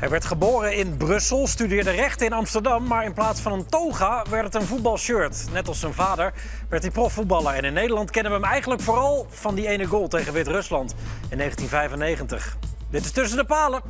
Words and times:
Hij 0.00 0.08
werd 0.08 0.24
geboren 0.24 0.76
in 0.76 0.96
Brussel, 0.96 1.46
studeerde 1.46 1.90
rechten 1.90 2.26
in 2.26 2.32
Amsterdam, 2.32 2.86
maar 2.86 3.04
in 3.04 3.12
plaats 3.12 3.40
van 3.40 3.52
een 3.52 3.66
toga 3.66 4.24
werd 4.30 4.44
het 4.44 4.54
een 4.54 4.66
voetbalshirt. 4.66 5.44
Net 5.52 5.68
als 5.68 5.80
zijn 5.80 5.94
vader 5.94 6.32
werd 6.68 6.82
hij 6.82 6.92
profvoetballer. 6.92 7.54
En 7.54 7.64
in 7.64 7.72
Nederland 7.72 8.10
kennen 8.10 8.32
we 8.32 8.38
hem 8.38 8.48
eigenlijk 8.48 8.80
vooral 8.80 9.26
van 9.30 9.54
die 9.54 9.66
ene 9.68 9.84
goal 9.84 10.08
tegen 10.08 10.32
Wit-Rusland 10.32 10.94
in 11.28 11.36
1995. 11.36 12.56
Dit 12.90 13.04
is 13.04 13.12
tussen 13.12 13.36
de 13.36 13.44
palen. 13.44 13.82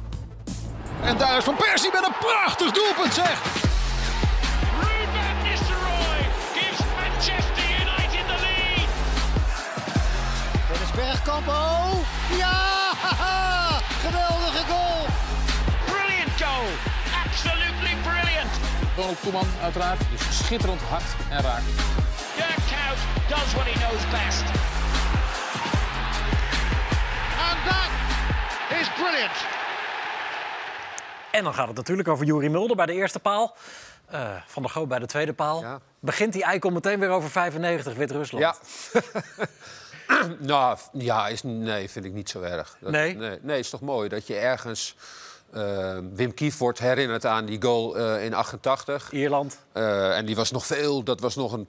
En 1.03 1.17
daar 1.17 1.37
is 1.37 1.45
Van 1.45 1.57
Persie 1.57 1.91
met 1.93 2.07
een 2.07 2.19
prachtig 2.21 2.73
doelpunt, 2.73 3.15
zeg. 3.15 3.43
Manchester 6.97 7.65
United 7.81 8.27
the 8.27 8.41
lead. 8.41 8.89
Dennis 10.73 10.91
Bergkamp, 10.95 11.49
oh. 11.49 11.93
Ja, 12.39 12.70
Ronald 18.97 19.21
Koeman 19.21 19.47
uiteraard. 19.63 20.01
Dus 20.11 20.39
schitterend 20.39 20.81
hard 20.81 21.05
en 21.31 21.41
raak. 21.41 21.63
Dirk 22.37 22.57
Kuyt 22.71 22.99
does 23.29 23.53
what 23.55 23.65
he 23.67 23.73
knows 23.79 24.03
best. 24.11 24.43
And 27.49 27.59
that 27.69 27.91
is 28.81 28.89
brilliant. 28.93 29.37
En 31.33 31.45
dan 31.45 31.55
gaat 31.55 31.67
het 31.69 31.77
natuurlijk 31.77 32.09
over 32.09 32.27
Juri 32.27 32.49
Mulder 32.49 32.77
bij 32.77 32.87
de 32.87 32.93
eerste 32.93 33.19
paal. 33.19 33.57
Eh, 34.07 34.31
van 34.47 34.63
der 34.63 34.71
Goot 34.71 34.89
bij 34.89 34.99
de 34.99 35.07
tweede 35.07 35.33
paal. 35.33 35.61
Ja. 35.61 35.81
Begint 36.01 36.33
die 36.33 36.45
eikel 36.45 36.71
meteen 36.71 37.01
weer 37.01 37.09
over 37.09 37.31
95, 37.31 37.95
Wit-Rusland. 37.95 38.45
Ja. 38.45 38.55
nou, 40.39 40.79
ja, 40.93 41.29
is, 41.29 41.43
nee, 41.43 41.91
vind 41.91 42.05
ik 42.05 42.13
niet 42.13 42.31
zo 42.31 42.41
erg. 42.43 42.77
Dat, 42.81 42.91
Nee? 42.91 43.17
nee? 43.17 43.39
Nee, 43.43 43.59
is 43.59 43.71
toch 43.71 43.81
mooi 43.81 44.09
dat 44.09 44.27
je 44.27 44.37
ergens... 44.37 44.97
eh, 45.53 45.99
Wim 46.13 46.35
Kief 46.35 46.59
wordt 46.59 46.79
herinnerd 46.79 47.27
aan 47.27 47.45
die 47.45 47.63
goal 47.63 47.97
eh, 47.97 48.25
in 48.25 48.35
88. 48.35 49.13
Ierland. 49.13 49.59
Eh, 49.73 50.17
en 50.17 50.27
die 50.27 50.37
was 50.37 50.51
nog 50.51 50.67
veel, 50.67 51.03
dat 51.03 51.21
was 51.21 51.37
nog 51.37 51.53
een, 51.53 51.69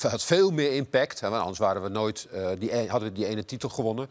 had 0.00 0.24
veel 0.24 0.50
meer 0.50 0.72
impact. 0.72 1.20
Hè, 1.20 1.28
want 1.28 1.40
anders 1.40 1.58
waren 1.58 1.82
we 1.82 1.88
nooit, 1.88 2.28
die, 2.58 2.76
e- 2.76 2.88
hadden 2.88 3.08
we 3.08 3.14
die 3.14 3.26
ene 3.26 3.44
titel 3.44 3.68
gewonnen. 3.68 4.10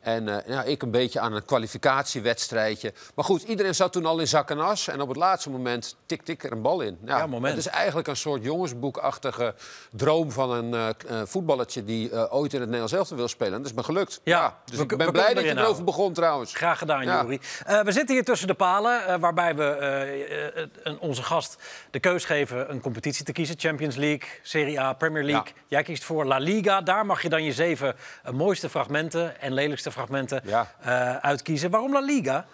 En 0.00 0.42
ja, 0.46 0.62
ik 0.62 0.82
een 0.82 0.90
beetje 0.90 1.20
aan 1.20 1.32
een 1.32 1.44
kwalificatiewedstrijdje. 1.44 2.92
Maar 3.14 3.24
goed, 3.24 3.42
iedereen 3.42 3.74
zat 3.74 3.92
toen 3.92 4.06
al 4.06 4.18
in 4.18 4.28
zak 4.28 4.50
en 4.50 4.60
as. 4.60 4.88
En 4.88 5.00
op 5.00 5.08
het 5.08 5.16
laatste 5.16 5.50
moment 5.50 5.96
tik 6.06 6.22
tik 6.22 6.44
er 6.44 6.52
een 6.52 6.62
bal 6.62 6.80
in. 6.80 6.98
Ja, 7.04 7.26
moment. 7.26 7.56
Het 7.56 7.66
is 7.66 7.72
eigenlijk 7.72 8.08
een 8.08 8.16
soort 8.16 8.44
jongensboekachtige 8.44 9.54
droom 9.90 10.30
van 10.30 10.50
een 10.50 10.94
voetballertje... 11.26 11.84
die 11.84 12.30
ooit 12.30 12.52
in 12.52 12.58
het 12.60 12.68
Nederlands 12.68 12.92
elftal 12.92 13.16
wil 13.16 13.28
spelen. 13.28 13.52
En 13.52 13.58
dat 13.58 13.70
is 13.70 13.76
me 13.76 13.82
gelukt. 13.82 14.20
Ja, 14.24 14.58
dus 14.64 14.76
we 14.76 14.82
ik 14.82 14.96
ben 14.96 15.12
blij 15.12 15.34
dat 15.34 15.42
je 15.42 15.48
erover 15.48 15.62
houden. 15.62 15.84
begon 15.84 16.12
trouwens. 16.12 16.54
Graag 16.54 16.78
gedaan. 16.78 16.98
Eh, 17.00 17.80
we 17.80 17.92
zitten 17.92 18.14
hier 18.14 18.19
tussen 18.24 18.46
de 18.46 18.54
palen, 18.54 19.06
eh, 19.06 19.16
waarbij 19.20 19.54
we 19.54 19.64
eh, 19.64 20.62
eh, 20.62 21.02
onze 21.02 21.22
gast 21.22 21.62
de 21.90 22.00
keus 22.00 22.24
geven 22.24 22.70
een 22.70 22.80
competitie 22.80 23.24
te 23.24 23.32
kiezen. 23.32 23.54
Champions 23.58 23.96
League, 23.96 24.28
Serie 24.42 24.80
A, 24.80 24.92
Premier 24.92 25.24
League. 25.24 25.46
Ja. 25.54 25.60
Jij 25.66 25.82
kiest 25.82 26.04
voor 26.04 26.24
La 26.24 26.38
Liga. 26.38 26.80
Daar 26.80 27.06
mag 27.06 27.22
je 27.22 27.28
dan 27.28 27.44
je 27.44 27.52
zeven 27.52 27.96
mooiste 28.32 28.68
fragmenten 28.68 29.40
en 29.40 29.52
lelijkste 29.52 29.90
fragmenten 29.90 30.42
Ja. 30.44 31.20
uitkiezen. 31.20 31.70
Waarom 31.70 31.92
La 31.92 32.00
Liga? 32.00 32.46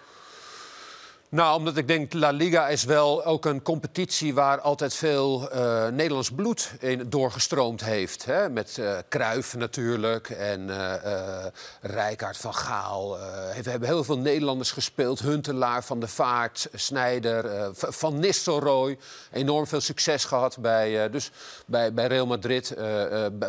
Nou, 1.28 1.58
omdat 1.58 1.76
ik 1.76 1.88
denk, 1.88 2.12
La 2.12 2.30
Liga 2.30 2.68
is 2.68 2.84
wel 2.84 3.24
ook 3.24 3.44
een 3.44 3.62
competitie 3.62 4.34
waar 4.34 4.60
altijd 4.60 4.94
veel 4.94 5.50
eh, 5.50 5.86
Nederlands 5.88 6.30
bloed 6.30 6.72
in 6.80 7.08
doorgestroomd 7.08 7.84
heeft. 7.84 8.24
Hè? 8.24 8.48
Met 8.50 8.80
Kruif 9.08 9.54
natuurlijk 9.54 10.30
en 10.30 10.70
eh 10.70 11.44
Rijkaard 11.80 12.36
van 12.36 12.54
Gaal. 12.54 13.18
We 13.62 13.70
hebben 13.70 13.88
heel 13.88 14.04
veel 14.04 14.18
Nederlanders 14.18 14.70
gespeeld. 14.70 15.20
Huntelaar, 15.20 15.84
Van 15.84 16.00
der 16.00 16.08
Vaart, 16.08 16.68
Snijder, 16.74 17.70
Van 17.74 18.18
Nistelrooy. 18.18 18.98
Enorm 19.32 19.66
veel 19.66 19.80
succes 19.80 20.24
gehad 20.24 20.58
bij, 20.58 21.10
dus 21.10 21.30
bij, 21.66 21.92
bij 21.92 22.06
Real 22.06 22.26
Madrid. 22.26 22.74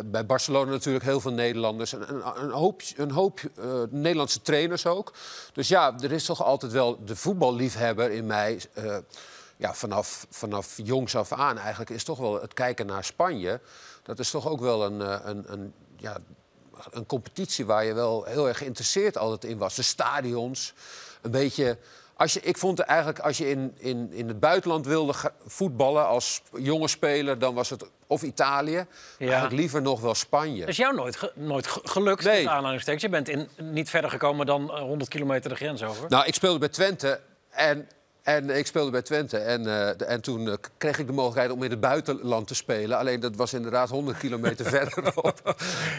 bij, 0.04 0.26
Barcelona 0.26 0.70
natuurlijk 0.70 1.04
heel 1.04 1.20
veel 1.20 1.32
Nederlanders. 1.32 1.92
Een, 1.92 2.14
een, 2.14 2.42
een 2.42 2.50
hoop, 2.50 2.82
een 2.96 3.10
hoop 3.10 3.40
Nederlandse 3.90 4.42
trainers 4.42 4.86
ook. 4.86 5.12
Dus 5.52 5.68
ja, 5.68 5.94
er 6.00 6.12
is 6.12 6.24
toch 6.24 6.44
altijd 6.44 6.72
wel 6.72 7.04
de 7.04 7.16
voetballiefhebber 7.70 8.10
in 8.10 8.26
mij. 8.26 8.60
eh, 8.74 8.96
ja, 9.56 9.74
vanaf, 9.74 10.26
vanaf 10.30 10.74
jongs 10.76 11.16
af 11.16 11.32
aan 11.32 11.58
eigenlijk 11.58 11.90
is 11.90 12.04
toch 12.04 12.18
wel 12.18 12.40
het 12.40 12.54
kijken 12.54 12.86
naar 12.86 13.04
Spanje. 13.04 13.60
Dat 14.02 14.18
is 14.18 14.30
toch 14.30 14.48
ook 14.48 14.60
wel 14.60 14.84
een, 14.84 15.02
eh, 15.02 15.18
een, 15.24 15.44
een, 15.52 15.72
ja, 15.96 16.16
een 16.90 17.06
competitie 17.06 17.66
waar 17.66 17.84
je 17.84 17.92
wel 17.94 18.24
heel 18.24 18.48
erg 18.48 18.58
geïnteresseerd 18.58 19.18
altijd 19.18 19.44
in 19.52 19.58
was. 19.58 19.74
De 19.74 19.82
stadions, 19.82 20.74
een 21.22 21.30
beetje... 21.30 21.78
Als 22.16 22.32
je, 22.32 22.40
ik 22.40 22.58
vond 22.58 22.78
eigenlijk, 22.78 23.18
als 23.18 23.38
je 23.38 23.50
in, 23.50 23.74
in, 23.78 24.12
in 24.12 24.28
het 24.28 24.40
buitenland 24.40 24.86
wilde 24.86 25.14
voetballen 25.46 26.06
als 26.06 26.42
jonge 26.56 26.88
speler... 26.88 27.38
dan 27.38 27.54
was 27.54 27.70
het 27.70 27.84
of 28.06 28.22
Italië, 28.22 28.86
eigenlijk 29.18 29.52
liever 29.54 29.82
nog 29.82 30.00
wel 30.00 30.14
Spanje. 30.14 30.60
Dat 30.60 30.68
is 30.68 30.76
jou 30.76 30.94
nooit, 30.94 31.16
ge- 31.16 31.32
nooit 31.34 31.66
ge- 31.66 31.80
gelukt, 31.84 32.24
Nee. 32.24 32.48
aanhalingstekens. 32.48 33.02
Je 33.02 33.08
bent 33.08 33.28
in, 33.28 33.48
niet 33.56 33.90
verder 33.90 34.10
gekomen 34.10 34.46
dan 34.46 34.70
eh, 34.72 34.80
100 34.80 35.10
kilometer 35.10 35.50
de 35.50 35.56
grens 35.56 35.82
over. 35.82 36.08
Nou, 36.08 36.26
ik 36.26 36.34
speelde 36.34 36.58
bij 36.58 36.68
Twente 36.68 37.20
en, 37.58 37.88
en 38.22 38.50
ik 38.50 38.66
speelde 38.66 38.90
bij 38.90 39.02
Twente. 39.02 39.38
En, 39.38 39.58
eh, 39.60 39.96
de- 39.96 40.04
en 40.04 40.20
toen 40.20 40.48
eh, 40.48 40.54
kreeg 40.78 40.98
ik 40.98 41.06
de 41.06 41.12
mogelijkheid 41.12 41.50
om 41.50 41.62
in 41.62 41.70
het 41.70 41.80
buitenland 41.80 42.46
te 42.46 42.54
spelen. 42.54 42.98
Alleen 42.98 43.20
dat 43.20 43.36
was 43.36 43.52
inderdaad 43.54 43.88
100 43.88 44.18
kilometer 44.18 44.64
verderop. 44.74 45.54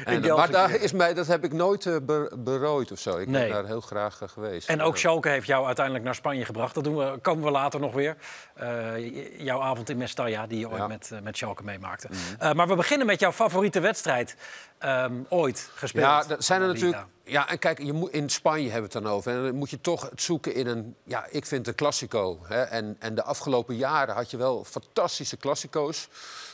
En, 0.05 0.21
Delft 0.21 0.37
maar 0.37 0.51
daar 0.51 0.75
is 0.81 0.91
mij, 0.91 1.13
dat 1.13 1.27
heb 1.27 1.43
ik 1.43 1.53
nooit 1.53 1.85
eh, 1.85 1.95
be- 2.01 2.31
berooid 2.37 2.91
of 2.91 2.99
zo. 2.99 3.17
Ik 3.17 3.27
Nee. 3.27 3.43
ben 3.43 3.53
daar 3.53 3.65
heel 3.65 3.81
graag 3.81 4.21
eh, 4.21 4.29
geweest. 4.29 4.69
En 4.69 4.81
ook. 4.81 4.97
Schalke 4.97 5.29
heeft 5.29 5.47
jou 5.47 5.65
uiteindelijk 5.65 6.05
naar 6.05 6.15
Spanje 6.15 6.45
gebracht. 6.45 6.73
Dat 6.75 6.83
doen 6.83 6.97
we, 6.97 7.17
komen 7.21 7.43
we 7.43 7.51
later 7.51 7.79
nog 7.79 7.93
weer. 7.93 8.15
Eh, 8.55 9.39
jouw 9.43 9.61
avond 9.61 9.89
in 9.89 9.97
Mestalla, 9.97 10.47
die 10.47 10.59
je 10.59 10.67
ooit 10.69 10.77
Ja. 10.77 10.87
met, 10.87 11.09
eh, 11.13 11.19
met 11.21 11.37
Schalke 11.37 11.63
meemaakte. 11.63 12.07
Eh, 12.39 12.53
maar 12.53 12.67
we 12.67 12.75
beginnen 12.75 13.07
met 13.07 13.19
jouw 13.19 13.31
favoriete 13.31 13.79
wedstrijd 13.79 14.35
ehm, 14.79 15.13
ooit 15.29 15.69
gespeeld. 15.75 16.05
Ja, 16.05 16.23
dat 16.23 16.43
zijn 16.43 16.61
er 16.61 16.67
natuurlijk. 16.67 17.03
Ja, 17.29 17.49
en 17.49 17.59
kijk, 17.59 17.81
je 17.81 17.93
moet, 17.93 18.11
in 18.11 18.29
Spanje 18.29 18.69
hebben 18.69 18.89
we 18.91 18.97
het 18.97 19.03
dan 19.05 19.13
over. 19.13 19.31
En 19.31 19.43
dan 19.43 19.55
moet 19.55 19.69
je 19.69 19.81
toch 19.81 20.09
het 20.09 20.21
zoeken 20.21 20.53
in 20.53 20.67
een. 20.67 20.95
Ja, 21.03 21.27
ik 21.29 21.45
vind 21.45 21.67
een 21.67 21.75
Classico. 21.75 22.39
Hè. 22.43 22.61
En, 22.61 22.95
en 22.99 23.15
de 23.15 23.23
afgelopen 23.23 23.75
jaren 23.75 24.15
had 24.15 24.31
je 24.31 24.37
wel 24.37 24.63
fantastische 24.63 25.37
Classico's. 25.37 26.07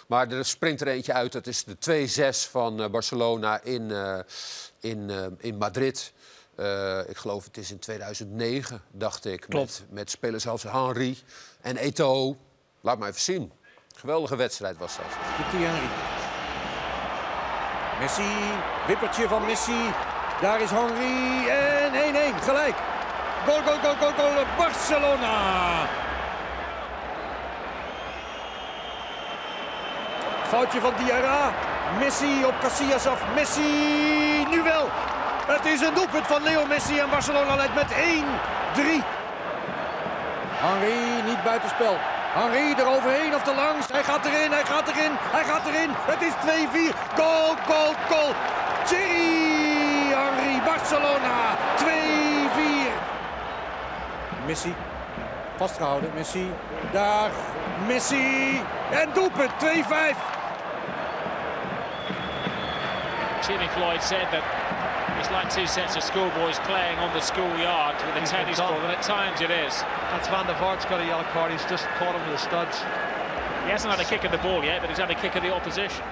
Maar 0.07 0.31
er 0.31 0.45
springt 0.45 0.81
er 0.81 0.87
eentje 0.87 1.13
uit. 1.13 1.31
Dat 1.31 1.47
is 1.47 1.63
de 1.63 2.07
2-6 2.45 2.49
van 2.49 2.81
eh, 2.81 2.89
Barcelona 2.89 3.61
in, 3.61 3.91
eh, 3.91 4.19
in, 4.79 5.09
eh, 5.09 5.25
in 5.37 5.57
Madrid. 5.57 6.13
Ik 7.07 7.17
geloof 7.17 7.43
het 7.43 7.57
is 7.57 7.71
in 7.71 7.79
2009, 7.79 8.81
dacht 8.91 9.25
ik. 9.25 9.45
Klopt. 9.49 9.79
Met, 9.79 9.93
met 9.93 10.09
spelers 10.09 10.47
als 10.47 10.63
Henry 10.63 11.17
en 11.61 11.77
Eto'o. 11.77 12.37
Laat 12.81 12.99
maar 12.99 13.09
even 13.09 13.21
zien. 13.21 13.51
Geweldige 13.95 14.35
wedstrijd 14.35 14.77
was 14.77 14.97
dat. 14.97 15.05
Henry. 15.09 15.89
Messi, 17.99 18.51
wippertje 18.87 19.27
van 19.27 19.45
Messi. 19.45 19.91
Daar 20.41 20.61
is 20.61 20.69
Henry 20.71 21.47
en 21.47 21.91
1-1, 22.33 22.43
gelijk. 22.43 22.75
Goal, 23.45 23.61
goal, 23.65 23.77
goal, 23.81 23.95
goal, 23.99 24.11
goal, 24.11 24.45
Barcelona. 24.57 25.37
Foutje 30.47 30.79
van 30.79 30.93
Diarra. 30.97 31.51
Messi 31.99 32.45
op 32.45 32.53
Casillas 32.61 33.07
af. 33.07 33.21
Messi, 33.35 34.45
nu 34.49 34.63
wel. 34.63 34.89
Het 35.47 35.65
is 35.65 35.81
een 35.81 35.93
doelpunt 35.93 36.27
van 36.27 36.43
Leo 36.43 36.65
Messi 36.65 36.99
en 36.99 37.09
Barcelona 37.09 37.55
leidt 37.55 37.75
met 37.75 37.91
1-3. 37.91 37.95
Henry 40.65 41.21
niet 41.25 41.43
buitenspel. 41.43 41.97
Henry 42.33 42.73
eroverheen 42.77 43.35
of 43.35 43.43
te 43.43 43.53
langs. 43.55 43.87
Hij 43.91 44.03
gaat 44.03 44.25
erin, 44.25 44.51
hij 44.51 44.65
gaat 44.65 44.87
erin, 44.87 45.11
hij 45.19 45.43
gaat 45.43 45.65
erin. 45.67 45.89
Het 45.95 46.21
is 46.21 46.33
2-4. 46.33 46.95
Goal, 47.15 47.55
goal, 47.67 47.93
goal. 48.09 48.33
Thierry 48.85 49.44
Barcelona. 50.85 51.57
2-4. 51.77 52.93
Messi. 54.45 54.75
Vastgehouden, 55.57 56.11
Messi. 56.13 56.51
Daar, 56.91 57.31
Messi. 57.87 58.61
En 58.91 59.09
doelpunt, 59.13 59.51
2-5. 59.59 60.17
Jimmy 63.47 63.67
Floyd 63.69 64.03
said 64.03 64.27
that 64.31 64.43
it's 65.19 65.31
like 65.31 65.49
two 65.49 65.65
sets 65.65 65.95
of 65.95 66.03
schoolboys 66.03 66.59
playing 66.59 66.99
on 66.99 67.11
the 67.13 67.21
schoolyard 67.21 67.95
with 68.05 68.23
a 68.23 68.25
tennis 68.27 68.59
ball, 68.59 68.73
and 68.73 68.91
at 68.91 69.01
times 69.01 69.41
it 69.41 69.49
is. 69.49 69.83
That's 70.11 70.27
Van 70.27 70.45
der 70.45 70.53
Vaart's 70.59 70.85
got 70.85 71.01
a 71.01 71.05
yellow 71.05 71.25
card. 71.33 71.51
He's 71.51 71.65
just 71.65 71.87
caught 71.97 72.13
him 72.13 72.21
with 72.29 72.39
the 72.39 72.45
studs. 72.49 72.77
He 73.65 73.71
hasn't 73.71 73.91
had 73.91 73.99
a 73.99 74.07
kick 74.07 74.23
at 74.23 74.31
the 74.31 74.37
ball 74.37 74.63
yet, 74.63 74.81
but 74.81 74.89
he's 74.91 74.99
had 74.99 75.09
a 75.09 75.15
kick 75.15 75.35
at 75.35 75.41
the 75.41 75.51
opposition. 75.51 76.05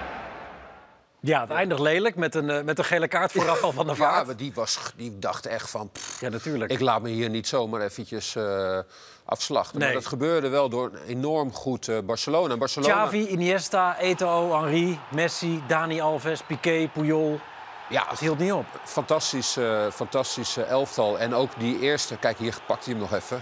Ja, 1.24 1.40
het 1.40 1.50
eindigt 1.50 1.80
lelijk 1.80 2.16
met 2.16 2.34
een, 2.34 2.50
eh, 2.50 2.62
met 2.62 2.78
een 2.78 2.84
gele 2.84 3.08
kaart 3.08 3.32
vooraf 3.32 3.62
al 3.62 3.72
van 3.72 3.86
de 3.86 3.92
Ja, 3.96 3.98
vaart. 3.98 4.26
maar 4.26 4.36
die, 4.36 4.52
was, 4.54 4.78
die 4.96 5.18
dacht 5.18 5.46
echt 5.46 5.70
van... 5.70 5.90
pff, 5.92 6.20
Ja, 6.20 6.28
natuurlijk. 6.28 6.70
Ik 6.72 6.80
laat 6.80 7.02
me 7.02 7.08
hier 7.08 7.30
niet 7.30 7.48
zomaar 7.48 7.80
eventjes 7.80 8.36
eh, 8.36 8.78
afslachten. 9.24 9.78
Nee. 9.78 9.88
Maar 9.88 9.96
dat 9.96 10.06
gebeurde 10.06 10.48
wel 10.48 10.68
door 10.68 10.90
een 10.92 10.98
enorm 11.06 11.52
goed 11.52 11.88
eh, 11.88 11.98
Barcelona. 12.04 12.56
Barcelona 12.56 12.94
Xavi, 12.94 13.26
Iniesta, 13.26 13.98
Eto'o, 13.98 14.60
Henry, 14.62 14.98
Messi, 15.10 15.62
Dani 15.66 16.00
Alves, 16.00 16.42
Piqué, 16.42 16.88
Puyol. 16.92 17.40
Ja, 17.88 18.04
Het 18.08 18.18
hield 18.18 18.38
niet 18.38 18.52
op. 18.52 18.66
fantastisch, 18.84 19.56
eh, 19.56 19.90
fantastisch 19.92 20.56
eh, 20.56 20.68
elftal. 20.70 21.18
En 21.18 21.34
ook 21.34 21.50
die 21.58 21.80
eerste, 21.80 22.16
kijk 22.16 22.38
hier 22.38 22.56
pakt 22.66 22.84
hij 22.84 22.94
hem 22.94 23.02
nog 23.02 23.14
even. 23.14 23.40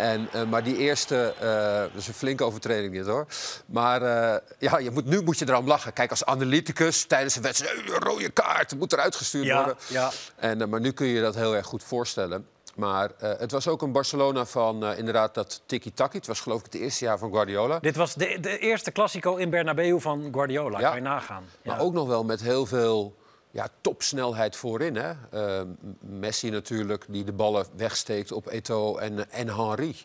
En, 0.00 0.28
eh, 0.32 0.42
maar 0.44 0.62
die 0.62 0.76
eerste, 0.76 1.34
eh, 1.40 1.80
dat 1.80 1.90
is 2.00 2.08
een 2.08 2.14
flinke 2.14 2.44
overtreding 2.44 2.92
dit 2.92 3.06
hoor. 3.06 3.26
Maar 3.66 4.02
eh, 4.02 4.40
ja, 4.58 4.78
je 4.78 4.90
moet, 4.90 5.04
nu 5.04 5.22
moet 5.22 5.38
je 5.38 5.48
erom 5.48 5.66
lachen. 5.66 5.92
Kijk, 5.92 6.10
als 6.10 6.24
analyticus 6.24 7.04
tijdens 7.04 7.36
een 7.36 7.42
wedstrijd, 7.42 7.76
een 7.78 7.98
rode 7.98 8.28
kaart, 8.30 8.76
moet 8.76 8.92
eruit 8.92 9.14
gestuurd 9.14 9.44
Ja, 9.44 9.56
worden. 9.56 9.76
ja. 9.88 10.10
En, 10.36 10.68
maar 10.68 10.80
nu 10.80 10.92
kun 10.92 11.06
je 11.06 11.20
dat 11.20 11.34
heel 11.34 11.56
erg 11.56 11.66
goed 11.66 11.84
voorstellen. 11.84 12.46
Maar 12.74 13.10
het 13.18 13.50
was 13.50 13.68
ook 13.68 13.82
een 13.82 13.92
Barcelona 13.92 14.44
van 14.44 14.84
inderdaad 14.84 15.34
dat 15.34 15.60
tiki-taki. 15.66 16.16
Het 16.16 16.26
was 16.26 16.40
geloof 16.40 16.58
ik 16.58 16.64
het 16.64 16.74
eerste 16.74 17.04
jaar 17.04 17.18
van 17.18 17.30
Guardiola. 17.32 17.78
Dit 17.78 17.96
was 17.96 18.14
de, 18.14 18.38
de 18.40 18.58
eerste 18.58 18.92
Classico 18.92 19.36
in 19.36 19.50
Bernabeu 19.50 20.00
van 20.00 20.28
Guardiola. 20.32 20.78
Ja. 20.80 20.86
Kan 20.88 20.96
je 20.96 21.02
nagaan. 21.02 21.44
Ja. 21.62 21.72
Maar 21.72 21.80
ook 21.80 21.92
nog 21.92 22.08
wel 22.08 22.24
met 22.24 22.40
heel 22.40 22.66
veel 22.66 23.14
ja, 23.50 23.68
topsnelheid 23.80 24.56
voorin. 24.56 24.96
Hè? 24.96 25.12
Eh, 25.30 25.62
Messi 26.00 26.50
natuurlijk, 26.50 27.04
die 27.08 27.24
de 27.24 27.32
ballen 27.32 27.66
wegsteekt 27.76 28.32
op 28.32 28.46
Eto'o 28.46 28.96
en, 28.96 29.30
en 29.30 29.54
Henry. 29.56 29.96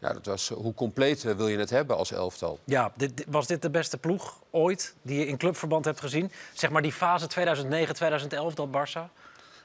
Ja, 0.00 0.12
dat 0.12 0.26
was, 0.26 0.48
hoe 0.48 0.74
compleet 0.74 1.24
eh, 1.24 1.34
wil 1.34 1.48
je 1.48 1.58
het 1.58 1.70
hebben 1.70 1.96
als 1.96 2.12
elftal? 2.12 2.58
Ja, 2.64 2.92
dit, 2.96 3.24
was 3.28 3.46
dit 3.46 3.62
de 3.62 3.70
beste 3.70 3.98
ploeg 3.98 4.38
ooit 4.50 4.94
die 5.02 5.18
je 5.18 5.26
in 5.26 5.36
clubverband 5.36 5.84
hebt 5.84 6.00
gezien? 6.00 6.32
Zeg 6.54 6.70
maar 6.70 6.82
die 6.82 6.92
fase 6.92 7.26
2009-2011, 8.52 8.54
dat 8.54 8.68
Barça? 8.68 9.12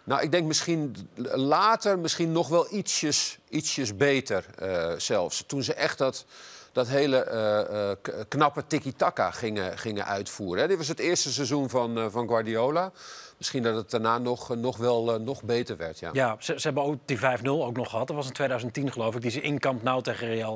Nou, 0.03 0.21
ik 0.21 0.31
denk 0.31 0.47
misschien 0.47 0.95
later 1.35 1.99
misschien 1.99 2.31
nog 2.31 2.47
wel 2.47 2.73
ietsjes, 2.73 3.37
ietsjes 3.49 3.95
beter 3.95 4.45
eh, 4.57 4.93
zelfs. 4.97 5.43
Toen 5.47 5.63
ze 5.63 5.73
echt 5.73 5.97
dat, 5.97 6.25
dat 6.73 6.87
hele 6.87 7.17
eh, 7.23 7.91
eh, 7.91 7.97
knappe 8.27 8.67
tiki-taka 8.67 9.31
gingen, 9.31 9.77
gingen 9.77 10.05
uitvoeren. 10.05 10.61
Hè. 10.61 10.67
Dit 10.67 10.77
was 10.77 10.87
het 10.87 10.99
eerste 10.99 11.31
seizoen 11.31 11.69
van, 11.69 11.97
eh, 11.97 12.05
van 12.09 12.27
Guardiola. 12.27 12.91
Misschien 13.37 13.63
dat 13.63 13.75
het 13.75 13.89
daarna 13.91 14.17
nog, 14.17 14.55
nog 14.55 14.77
wel 14.77 15.19
nog 15.19 15.43
beter 15.43 15.77
werd, 15.77 15.99
ja. 15.99 16.09
Ja, 16.13 16.35
ze, 16.39 16.53
ze 16.59 16.61
hebben 16.67 16.83
ook 16.83 16.97
die 17.05 17.17
5-0 17.17 17.21
ook 17.65 17.75
nog 17.75 17.89
gehad. 17.89 18.07
Dat 18.07 18.15
was 18.15 18.27
in 18.27 18.33
2010 18.33 18.91
geloof 18.91 19.15
ik, 19.15 19.21
die 19.21 19.31
ze 19.31 19.41
in 19.41 19.59
Kamp 19.59 19.83
Nou 19.83 20.01
tegen 20.01 20.27
Real 20.27 20.55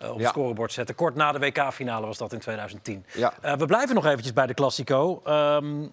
op 0.00 0.08
het 0.08 0.18
Ja. 0.20 0.28
scorebord 0.28 0.72
zetten. 0.72 0.94
Kort 0.94 1.14
na 1.14 1.32
de 1.32 1.38
WK-finale 1.38 2.06
was 2.06 2.18
dat 2.18 2.32
in 2.32 2.38
2010. 2.38 3.04
Ja. 3.14 3.32
We 3.56 3.66
blijven 3.66 3.94
nog 3.94 4.06
eventjes 4.06 4.32
bij 4.32 4.46
de 4.46 4.54
Classico. 4.54 5.20
Ehm 5.24 5.86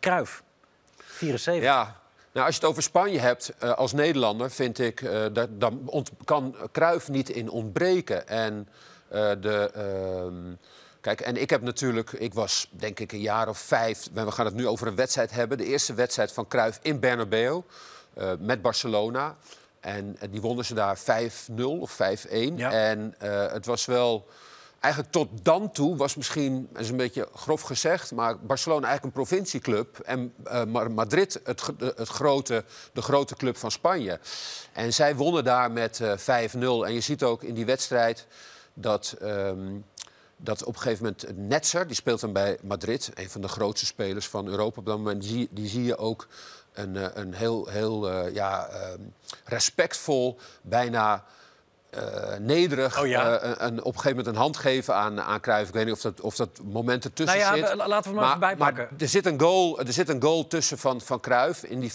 Kruif, 0.00 0.42
74. 0.96 1.64
Ja, 1.64 1.96
nou, 2.32 2.46
als 2.46 2.54
je 2.54 2.60
het 2.60 2.70
over 2.70 2.82
Spanje 2.82 3.18
hebt, 3.18 3.52
als 3.76 3.92
Nederlander 3.92 4.50
vind 4.50 4.78
ik, 4.78 5.00
eh 5.02 5.24
dat, 5.32 5.72
ont- 5.84 6.10
kan 6.24 6.56
Kruif 6.72 7.08
niet 7.08 7.28
in 7.28 7.48
ontbreken. 7.50 8.28
En, 8.28 8.68
de, 9.40 9.70
ehm, 9.74 10.54
kijk, 11.00 11.20
en 11.20 11.36
ik 11.36 11.50
heb 11.50 11.62
natuurlijk, 11.62 12.12
ik 12.12 12.34
was 12.34 12.68
denk 12.70 13.00
ik 13.00 13.12
een 13.12 13.20
jaar 13.20 13.48
of 13.48 13.58
vijf, 13.58 14.08
we 14.12 14.30
gaan 14.30 14.44
het 14.44 14.54
nu 14.54 14.66
over 14.68 14.86
een 14.86 14.94
wedstrijd 14.94 15.30
hebben. 15.30 15.58
De 15.58 15.64
eerste 15.64 15.94
wedstrijd 15.94 16.32
van 16.32 16.48
Kruif 16.48 16.78
in 16.82 17.00
Bernabeu 17.00 17.60
eh, 18.14 18.32
met 18.38 18.62
Barcelona. 18.62 19.36
En, 19.80 20.16
eh, 20.20 20.28
die 20.30 20.40
wonnen 20.40 20.64
ze 20.64 20.74
daar 20.74 20.98
5-0 20.98 21.80
of 21.80 21.90
5-1. 21.90 22.56
Ja. 22.56 22.72
En 22.72 23.14
eh, 23.18 23.52
het 23.52 23.66
was 23.66 23.84
wel 23.84 24.26
eigenlijk 24.80 25.12
tot 25.12 25.28
dan 25.42 25.70
toe 25.72 25.96
was 25.96 26.14
misschien, 26.14 26.68
dat 26.72 26.82
is 26.82 26.88
een 26.88 26.96
beetje 26.96 27.28
grof 27.34 27.60
gezegd, 27.60 28.12
maar 28.12 28.38
Barcelona 28.38 28.86
eigenlijk 28.86 29.16
een 29.16 29.24
provincieclub 29.24 29.98
en 29.98 30.34
eh, 30.44 30.64
Ma- 30.64 30.88
Madrid 30.88 31.40
het, 31.44 31.62
het 31.78 32.08
grote, 32.08 32.64
de 32.92 33.02
grote 33.02 33.36
club 33.36 33.56
van 33.56 33.70
Spanje. 33.70 34.18
En 34.72 34.92
zij 34.92 35.16
wonnen 35.16 35.44
daar 35.44 35.70
met 35.70 36.00
eh 36.00 36.12
5-0. 36.18 36.58
En 36.58 36.92
je 36.92 37.00
ziet 37.00 37.22
ook 37.22 37.42
in 37.42 37.54
die 37.54 37.66
wedstrijd 37.66 38.26
dat, 38.74 39.16
ehm, 39.20 39.76
dat 40.36 40.64
op 40.64 40.74
een 40.74 40.80
gegeven 40.80 41.04
moment 41.04 41.48
Netzer, 41.48 41.86
die 41.86 41.96
speelt 41.96 42.20
dan 42.20 42.32
bij 42.32 42.58
Madrid, 42.62 43.10
een 43.14 43.30
van 43.30 43.40
de 43.40 43.48
grootste 43.48 43.86
spelers 43.86 44.28
van 44.28 44.46
Europa 44.46 44.78
op 44.78 44.86
dat 44.86 44.96
moment, 44.96 45.22
die, 45.22 45.48
die 45.50 45.68
zie 45.68 45.84
je 45.84 45.96
ook 45.96 46.26
een, 46.72 46.96
eh, 46.96 47.06
een 47.14 47.34
heel, 47.34 47.66
heel 47.66 48.10
eh, 48.10 48.34
ja, 48.34 48.66
ehm, 48.66 49.00
respectvol, 49.44 50.38
bijna 50.62 51.24
eh, 51.94 52.38
nederig 52.38 53.00
Oh 53.00 53.06
ja? 53.06 53.38
eh, 53.38 53.48
een, 53.50 53.64
een- 53.66 53.78
op 53.80 53.86
een 53.94 54.00
gegeven 54.00 54.16
moment 54.16 54.26
een 54.26 54.42
hand 54.42 54.56
geven 54.56 54.94
aan, 54.94 55.20
aan 55.20 55.40
Cruijff. 55.40 55.68
Ik 55.68 55.74
weet 55.74 55.84
niet 55.84 55.94
of 55.94 56.00
dat, 56.00 56.20
of 56.20 56.36
dat 56.36 56.48
moment 56.64 57.04
ertussen 57.04 57.38
Nou 57.38 57.56
ja, 57.58 57.66
zit. 57.66 57.74
la- 57.76 57.86
laten 57.88 58.10
we 58.12 58.18
hem 58.18 58.26
even 58.28 58.40
bijpakken. 58.40 58.86
Maar 58.90 59.00
er 59.00 59.08
zit 59.08 59.26
een 59.26 59.40
goal, 59.40 59.78
er 59.80 59.92
zit 59.92 60.08
een 60.08 60.22
goal 60.22 60.46
tussen 60.46 60.78
van, 60.78 61.00
van 61.00 61.20
Cruijff 61.20 61.62
in 61.62 61.80
die 61.80 61.92
5-0. 61.92 61.94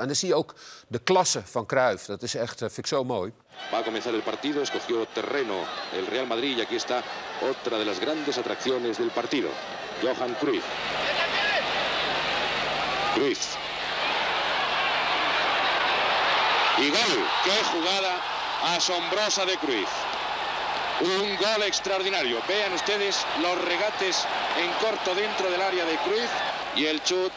En 0.00 0.06
dan 0.06 0.14
zie 0.14 0.28
je 0.28 0.34
ook 0.34 0.54
de 0.88 0.98
klasse 0.98 1.42
van 1.44 1.66
Cruijff. 1.66 2.04
Dat 2.04 2.22
is 2.22 2.34
echt, 2.34 2.52
eh, 2.62 2.66
vind 2.66 2.78
ik 2.78 2.86
zo 2.86 3.04
mooi. 3.04 3.32
Va 3.70 3.76
a 3.78 3.82
comenzar 3.82 4.12
el 4.14 4.20
partido, 4.22 4.60
escogió 4.60 5.06
terreno 5.12 5.54
el 5.92 6.06
Real 6.06 6.26
Madrid 6.26 6.56
y 6.58 6.60
aquí 6.60 6.76
está 6.76 7.02
otra 7.40 7.78
de 7.78 7.84
las 7.84 7.98
grandes 8.00 8.38
atracciones 8.38 8.96
del 8.96 9.10
partido, 9.10 9.48
Johan 10.02 10.34
Cruyff. 10.40 10.64
Cruyff. 13.14 13.56
Y 16.78 16.88
gol, 16.90 17.24
qué 17.44 17.56
jugada 17.72 18.12
asombrosa 18.62 19.44
de 19.44 19.56
Cruyff. 19.58 19.90
Un 21.00 21.36
gol 21.36 21.62
extraordinario. 21.62 22.40
Vean 22.48 22.72
ustedes 22.72 23.24
los 23.40 23.56
regates 23.64 24.26
en 24.60 24.70
corto 24.84 25.14
dentro 25.14 25.50
del 25.50 25.62
área 25.62 25.84
de 25.84 25.96
Cruyff 25.98 26.30
y 26.74 26.86
el 26.86 27.02
chut 27.02 27.32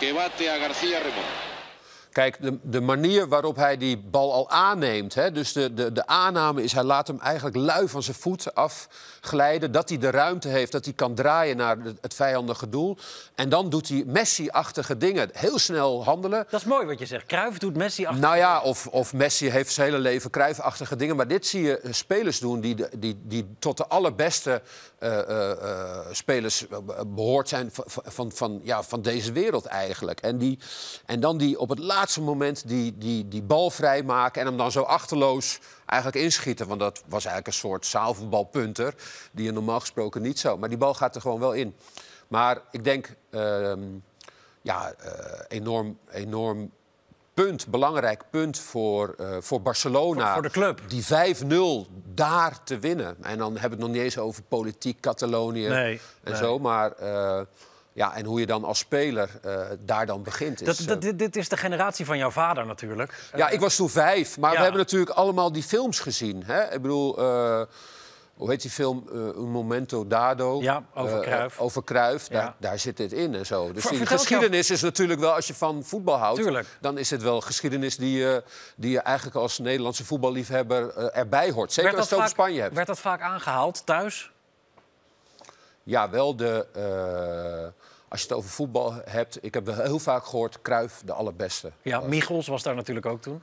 que 0.00 0.12
bate 0.12 0.50
a 0.50 0.56
García 0.58 1.00
Remón. 1.00 1.53
Kijk, 2.14 2.36
de, 2.40 2.58
de 2.62 2.80
manier 2.80 3.28
waarop 3.28 3.56
hij 3.56 3.76
die 3.76 3.98
bal 3.98 4.32
al 4.32 4.50
aanneemt. 4.50 5.14
Hè, 5.14 5.32
dus 5.32 5.52
de, 5.52 5.74
de, 5.74 5.92
de 5.92 6.06
aanname 6.06 6.62
is, 6.62 6.72
hij 6.72 6.82
laat 6.82 7.06
hem 7.06 7.20
eigenlijk 7.20 7.56
lui 7.56 7.88
van 7.88 8.02
zijn 8.02 8.16
voet 8.16 8.54
afglijden. 8.54 9.72
Dat 9.72 9.88
hij 9.88 9.98
de 9.98 10.10
ruimte 10.10 10.48
heeft, 10.48 10.72
dat 10.72 10.84
hij 10.84 10.94
kan 10.94 11.14
draaien 11.14 11.56
naar 11.56 11.76
het, 12.00 12.14
vijandige 12.14 12.68
doel. 12.68 12.96
En 13.34 13.48
dan 13.48 13.70
doet 13.70 13.88
hij 13.88 14.02
Messi-achtige 14.06 14.96
dingen. 14.96 15.30
Heel 15.32 15.58
snel 15.58 16.04
handelen. 16.04 16.46
Dat 16.50 16.60
is 16.60 16.66
mooi 16.66 16.86
wat 16.86 16.98
je 16.98 17.06
zegt. 17.06 17.26
Kruif 17.26 17.58
doet 17.58 17.76
Messi 17.76 18.06
achter. 18.06 18.20
Nou 18.20 18.36
ja, 18.36 18.60
of, 18.60 18.86
of 18.86 19.12
Messi 19.12 19.50
heeft 19.50 19.72
zijn 19.72 19.86
hele 19.86 19.98
leven 19.98 20.30
kruifachtige 20.30 20.96
dingen. 20.96 21.16
Maar 21.16 21.28
dit 21.28 21.46
zie 21.46 21.62
je 21.62 21.78
eh, 21.78 21.92
spelers 21.92 22.38
doen 22.38 22.60
die, 22.60 22.76
die, 22.98 23.20
die 23.22 23.46
tot 23.58 23.76
de 23.76 23.86
allerbeste 23.86 24.62
eh, 25.04 25.50
eh, 25.50 26.06
spelers 26.10 26.68
eh, 26.68 26.78
behoord 27.06 27.48
zijn 27.48 27.70
van, 27.72 27.84
van, 27.86 28.32
van, 28.32 28.60
ja, 28.62 28.82
van 28.82 29.02
deze 29.02 29.32
wereld 29.32 29.64
eigenlijk. 29.64 30.20
En, 30.20 30.38
die, 30.38 30.58
en 31.06 31.20
dan 31.20 31.38
die 31.38 31.58
op 31.58 31.68
het 31.68 31.78
laatste 31.78 32.02
moment 32.20 32.68
die, 32.68 32.98
die, 32.98 33.28
die 33.28 33.42
bal 33.42 33.70
vrijmaken 33.70 34.40
en 34.40 34.46
hem 34.46 34.56
dan 34.56 34.72
zo 34.72 34.82
achterloos 34.82 35.58
eigenlijk 35.86 36.24
inschieten. 36.24 36.68
Want 36.68 36.80
dat 36.80 37.02
was 37.06 37.24
eigenlijk 37.24 37.46
een 37.46 37.60
soort 37.68 37.86
zaalvoetbalpunter 37.86 38.94
die 39.32 39.44
je 39.44 39.52
normaal 39.52 39.80
gesproken 39.80 40.22
niet 40.22 40.38
zo. 40.38 40.58
Maar 40.58 40.68
die 40.68 40.78
bal 40.78 40.94
gaat 40.94 41.14
er 41.14 41.20
gewoon 41.20 41.40
wel 41.40 41.52
in. 41.52 41.74
Maar 42.28 42.60
ik 42.70 42.84
denk, 42.84 43.14
ehm, 43.30 43.80
ja, 44.62 44.92
eh, 44.92 45.40
enorm, 45.48 45.98
enorm 46.10 46.70
punt, 47.34 47.66
belangrijk 47.66 48.24
punt 48.30 48.58
voor, 48.58 49.14
eh, 49.18 49.36
voor 49.40 49.62
Barcelona. 49.62 50.24
Voor- 50.24 50.32
voor 50.32 50.42
de 50.42 50.50
club. 50.50 50.80
Die 50.88 51.04
5-0 51.04 51.86
daar 52.14 52.62
te 52.64 52.78
winnen. 52.78 53.16
En 53.22 53.38
dan 53.38 53.52
hebben 53.52 53.60
we 53.70 53.76
het 53.76 53.78
nog 53.84 53.88
niet 53.94 54.02
eens 54.02 54.18
over 54.18 54.42
politiek 54.42 55.00
Catalonië 55.00 55.68
Nee, 55.68 56.00
en 56.22 56.32
nee. 56.32 56.36
zo. 56.40 56.58
Maar 56.58 56.92
eh, 56.92 57.40
ja, 57.96 58.14
en 58.14 58.24
hoe 58.24 58.40
je 58.40 58.46
dan 58.46 58.64
als 58.64 58.78
speler 58.78 59.30
eh, 59.42 59.60
daar 59.80 60.06
dan 60.06 60.22
begint. 60.22 60.60
Is, 60.60 60.66
Dat, 60.66 60.78
eh, 60.78 60.86
dat, 60.86 61.00
dit, 61.00 61.18
dit 61.18 61.36
is 61.36 61.48
de 61.48 61.56
generatie 61.56 62.04
van 62.06 62.18
jouw 62.18 62.30
vader 62.30 62.66
natuurlijk. 62.66 63.28
ja, 63.36 63.48
ik 63.48 63.60
was 63.60 63.76
toen 63.76 63.90
vijf. 63.90 64.38
Maar 64.38 64.50
ja. 64.50 64.56
we 64.56 64.62
hebben 64.62 64.80
natuurlijk 64.80 65.10
allemaal 65.10 65.52
die 65.52 65.62
films 65.62 66.00
gezien. 66.00 66.42
Hè? 66.46 66.62
Ik 66.74 66.82
bedoel, 66.82 67.18
eh, 67.18 67.62
hoe 68.34 68.50
heet 68.50 68.62
die 68.62 68.70
film? 68.70 69.04
Eh, 69.12 69.14
Un 69.16 69.50
Momento 69.50 70.06
Dado. 70.06 70.60
Ja, 70.62 70.82
over 70.94 71.16
Eh, 71.16 71.20
Cruijff. 71.28 71.58
over 71.60 71.84
Cruijff. 71.84 72.28
Daar, 72.28 72.42
Ja. 72.42 72.54
daar 72.58 72.78
zit 72.78 72.96
dit 72.96 73.12
in 73.12 73.34
en 73.34 73.46
zo. 73.46 73.72
Dus 73.72 73.82
Ver- 73.82 73.96
die 73.96 74.06
geschiedenis 74.06 74.70
is 74.70 74.82
natuurlijk 74.82 75.20
wel, 75.20 75.32
als 75.34 75.46
je 75.46 75.54
van 75.54 75.84
voetbal 75.84 76.16
houdt... 76.16 76.40
Tuurlijk. 76.40 76.66
dan 76.80 76.98
is 76.98 77.10
het 77.10 77.22
wel 77.22 77.40
geschiedenis 77.40 77.96
die, 77.96 78.18
je 78.18 78.42
die 78.76 78.90
je 78.90 79.00
eigenlijk 79.00 79.36
als 79.36 79.58
Nederlandse 79.58 80.04
voetballiefhebber 80.04 80.90
eh, 80.96 81.18
erbij 81.18 81.50
hoort. 81.50 81.72
Zeker 81.72 81.90
als 81.96 82.00
je 82.00 82.04
het 82.08 82.18
over 82.18 82.30
Spanje 82.30 82.60
hebt. 82.60 82.74
werd 82.74 82.86
dat 82.86 82.98
vaak 83.00 83.20
aangehaald 83.20 83.86
thuis? 83.86 84.32
Ja, 85.82 86.10
wel 86.10 86.36
de... 86.36 86.66
eh, 88.14 88.20
als 88.20 88.20
je 88.20 88.28
het 88.28 88.36
over 88.36 88.50
voetbal 88.50 88.94
hebt... 89.04 89.38
Ik 89.40 89.54
heb 89.54 89.66
wel 89.66 89.80
heel 89.80 89.98
vaak 89.98 90.24
gehoord, 90.24 90.62
Cruijff 90.62 91.02
de 91.04 91.12
allerbeste. 91.12 91.72
Ja, 91.82 92.00
Michels 92.00 92.46
was 92.46 92.62
daar 92.62 92.74
natuurlijk 92.74 93.06
ook 93.06 93.22
toen. 93.22 93.42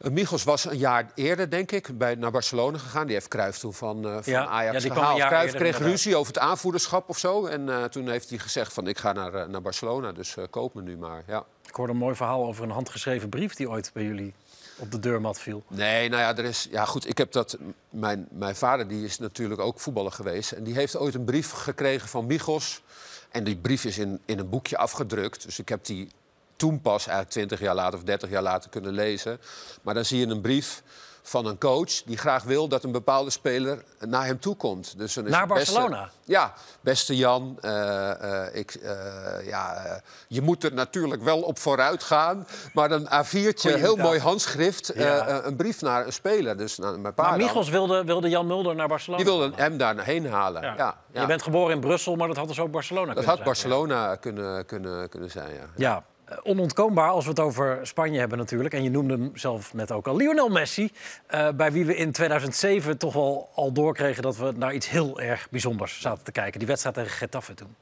Uh, 0.00 0.10
Michels 0.10 0.44
was 0.44 0.64
een 0.64 0.78
jaar 0.78 1.10
eerder, 1.14 1.50
denk 1.50 1.72
ik, 1.72 1.98
bij, 1.98 2.14
naar 2.14 2.30
Barcelona 2.30 2.78
gegaan. 2.78 3.06
Die 3.06 3.14
heeft 3.14 3.28
Cruijff 3.28 3.58
toen 3.58 3.74
van, 3.74 4.04
eh, 4.04 4.12
van 4.12 4.32
Ja, 4.32 4.46
Ajax 4.46 4.82
ja, 4.82 4.94
gehaald. 4.94 5.18
Cruijff 5.18 5.52
kreeg 5.54 5.66
inderdaad. 5.66 5.90
ruzie 5.90 6.16
over 6.16 6.34
het 6.34 6.42
aanvoerderschap 6.42 7.08
of 7.08 7.18
zo. 7.18 7.46
En 7.46 7.68
eh, 7.68 7.84
toen 7.84 8.08
heeft 8.08 8.28
hij 8.30 8.38
gezegd 8.38 8.72
van 8.72 8.86
ik 8.86 8.98
ga 8.98 9.12
naar, 9.12 9.34
eh, 9.34 9.46
naar 9.46 9.62
Barcelona, 9.62 10.12
dus 10.12 10.36
eh, 10.36 10.44
koop 10.50 10.74
me 10.74 10.82
nu 10.82 10.96
maar. 10.96 11.22
Ja. 11.26 11.44
Ik 11.68 11.74
hoorde 11.74 11.92
een 11.92 11.98
mooi 11.98 12.14
verhaal 12.14 12.46
over 12.46 12.64
een 12.64 12.70
handgeschreven 12.70 13.28
brief 13.28 13.54
die 13.54 13.70
ooit 13.70 13.90
bij 13.92 14.02
jullie 14.02 14.34
op 14.78 14.90
de 14.90 14.98
deurmat 14.98 15.40
viel. 15.40 15.62
Nee, 15.68 16.08
nou 16.08 16.22
ja, 16.22 16.36
er 16.36 16.44
is, 16.44 16.68
ja 16.70 16.84
goed, 16.84 17.08
ik 17.08 17.18
heb 17.18 17.32
dat, 17.32 17.58
mijn, 17.90 18.26
mijn 18.30 18.56
vader 18.56 18.88
die 18.88 19.04
is 19.04 19.18
natuurlijk 19.18 19.60
ook 19.60 19.80
voetballer 19.80 20.12
geweest. 20.12 20.52
En 20.52 20.64
die 20.64 20.74
heeft 20.74 20.96
ooit 20.96 21.14
een 21.14 21.24
brief 21.24 21.50
gekregen 21.50 22.08
van 22.08 22.26
Michels. 22.26 22.82
En 23.30 23.44
die 23.44 23.56
brief 23.56 23.84
is 23.84 23.98
in, 23.98 24.20
in 24.24 24.38
een 24.38 24.48
boekje 24.48 24.76
afgedrukt. 24.76 25.44
Dus 25.44 25.58
ik 25.58 25.68
heb 25.68 25.84
die 25.84 26.08
toen 26.56 26.80
pas, 26.80 27.06
eigenlijk 27.06 27.30
20 27.30 27.60
jaar 27.60 27.74
later 27.74 27.98
of 27.98 28.04
30 28.04 28.30
jaar 28.30 28.42
later, 28.42 28.70
kunnen 28.70 28.92
lezen. 28.92 29.40
Maar 29.82 29.94
dan 29.94 30.04
zie 30.04 30.18
je 30.18 30.26
een 30.26 30.40
brief 30.40 30.82
van 31.28 31.46
een 31.46 31.58
coach 31.58 32.02
die 32.02 32.16
graag 32.16 32.42
wil 32.42 32.68
dat 32.68 32.84
een 32.84 32.92
bepaalde 32.92 33.30
speler 33.30 33.82
naar 34.06 34.24
hem 34.26 34.40
toe 34.40 34.56
komt. 34.56 34.98
Dus 34.98 35.14
dan 35.14 35.24
is 35.24 35.30
Naar 35.30 35.46
beste- 35.46 35.72
Barcelona? 35.72 36.10
ja, 36.24 36.52
beste 36.80 37.16
Jan, 37.16 37.58
eh, 37.60 38.44
eh, 38.46 38.54
ik, 38.54 38.74
eh, 38.74 39.46
ja, 39.46 40.00
je 40.28 40.42
moet 40.42 40.64
er 40.64 40.74
natuurlijk 40.74 41.22
wel 41.22 41.40
op 41.40 41.58
vooruit 41.58 42.02
gaan. 42.02 42.46
Maar 42.72 42.90
een 42.90 43.06
A4'tje, 43.12 43.76
heel 43.76 43.96
mooi 43.96 44.20
handschrift, 44.20 44.92
Ja. 44.94 45.42
een 45.44 45.56
brief 45.56 45.80
naar 45.80 46.06
een 46.06 46.12
speler. 46.12 46.56
Dus 46.56 46.78
naar 46.78 47.00
mijn 47.00 47.14
Maar. 47.16 47.36
Michels 47.36 47.68
wilde, 47.68 48.04
wilde 48.04 48.28
Jan 48.28 48.46
Mulder 48.46 48.74
naar 48.74 48.88
Barcelona. 48.88 49.22
Die 49.22 49.32
wilde 49.32 49.52
hem 49.56 49.76
daar 49.76 50.04
heen 50.04 50.26
halen. 50.26 50.62
Ja. 50.62 50.74
Ja. 50.76 50.96
Ja, 51.12 51.20
Je 51.20 51.26
bent 51.26 51.42
geboren 51.42 51.74
in 51.74 51.80
Brussel, 51.80 52.16
maar 52.16 52.28
dat 52.28 52.36
had 52.36 52.48
dus 52.48 52.60
ook 52.60 52.70
Barcelona 52.70 53.06
Dat 53.06 53.14
kunnen 53.14 53.30
had 53.30 53.36
zijn. 53.38 53.48
Barcelona 53.48 54.16
kunnen, 54.16 54.66
kunnen, 54.66 55.08
kunnen 55.08 55.30
zijn, 55.30 55.50
ja. 55.76 56.02
Eh, 56.28 56.36
onontkoombaar 56.42 57.10
als 57.10 57.24
we 57.24 57.30
het 57.30 57.40
over 57.40 57.86
Spanje 57.86 58.18
hebben 58.18 58.38
natuurlijk. 58.38 58.74
En 58.74 58.82
je 58.82 58.90
noemde 58.90 59.14
hem 59.14 59.30
zelf 59.34 59.74
net 59.74 59.92
ook 59.92 60.06
al. 60.06 60.16
Lionel 60.16 60.48
Messi, 60.48 60.90
eh, 61.26 61.48
bij 61.50 61.72
wie 61.72 61.84
we 61.84 61.96
in 61.96 62.12
2007 62.12 62.98
toch 62.98 63.12
wel 63.12 63.50
al 63.54 63.72
doorkregen... 63.72 64.22
dat 64.22 64.36
we 64.36 64.52
naar 64.56 64.74
iets 64.74 64.88
heel 64.88 65.20
erg 65.20 65.50
bijzonders 65.50 66.00
zaten 66.00 66.24
te 66.24 66.32
kijken. 66.32 66.58
Die 66.58 66.68
wedstrijd 66.68 66.96
tegen 66.96 67.10
Getafe 67.10 67.54
toen. 67.54 67.76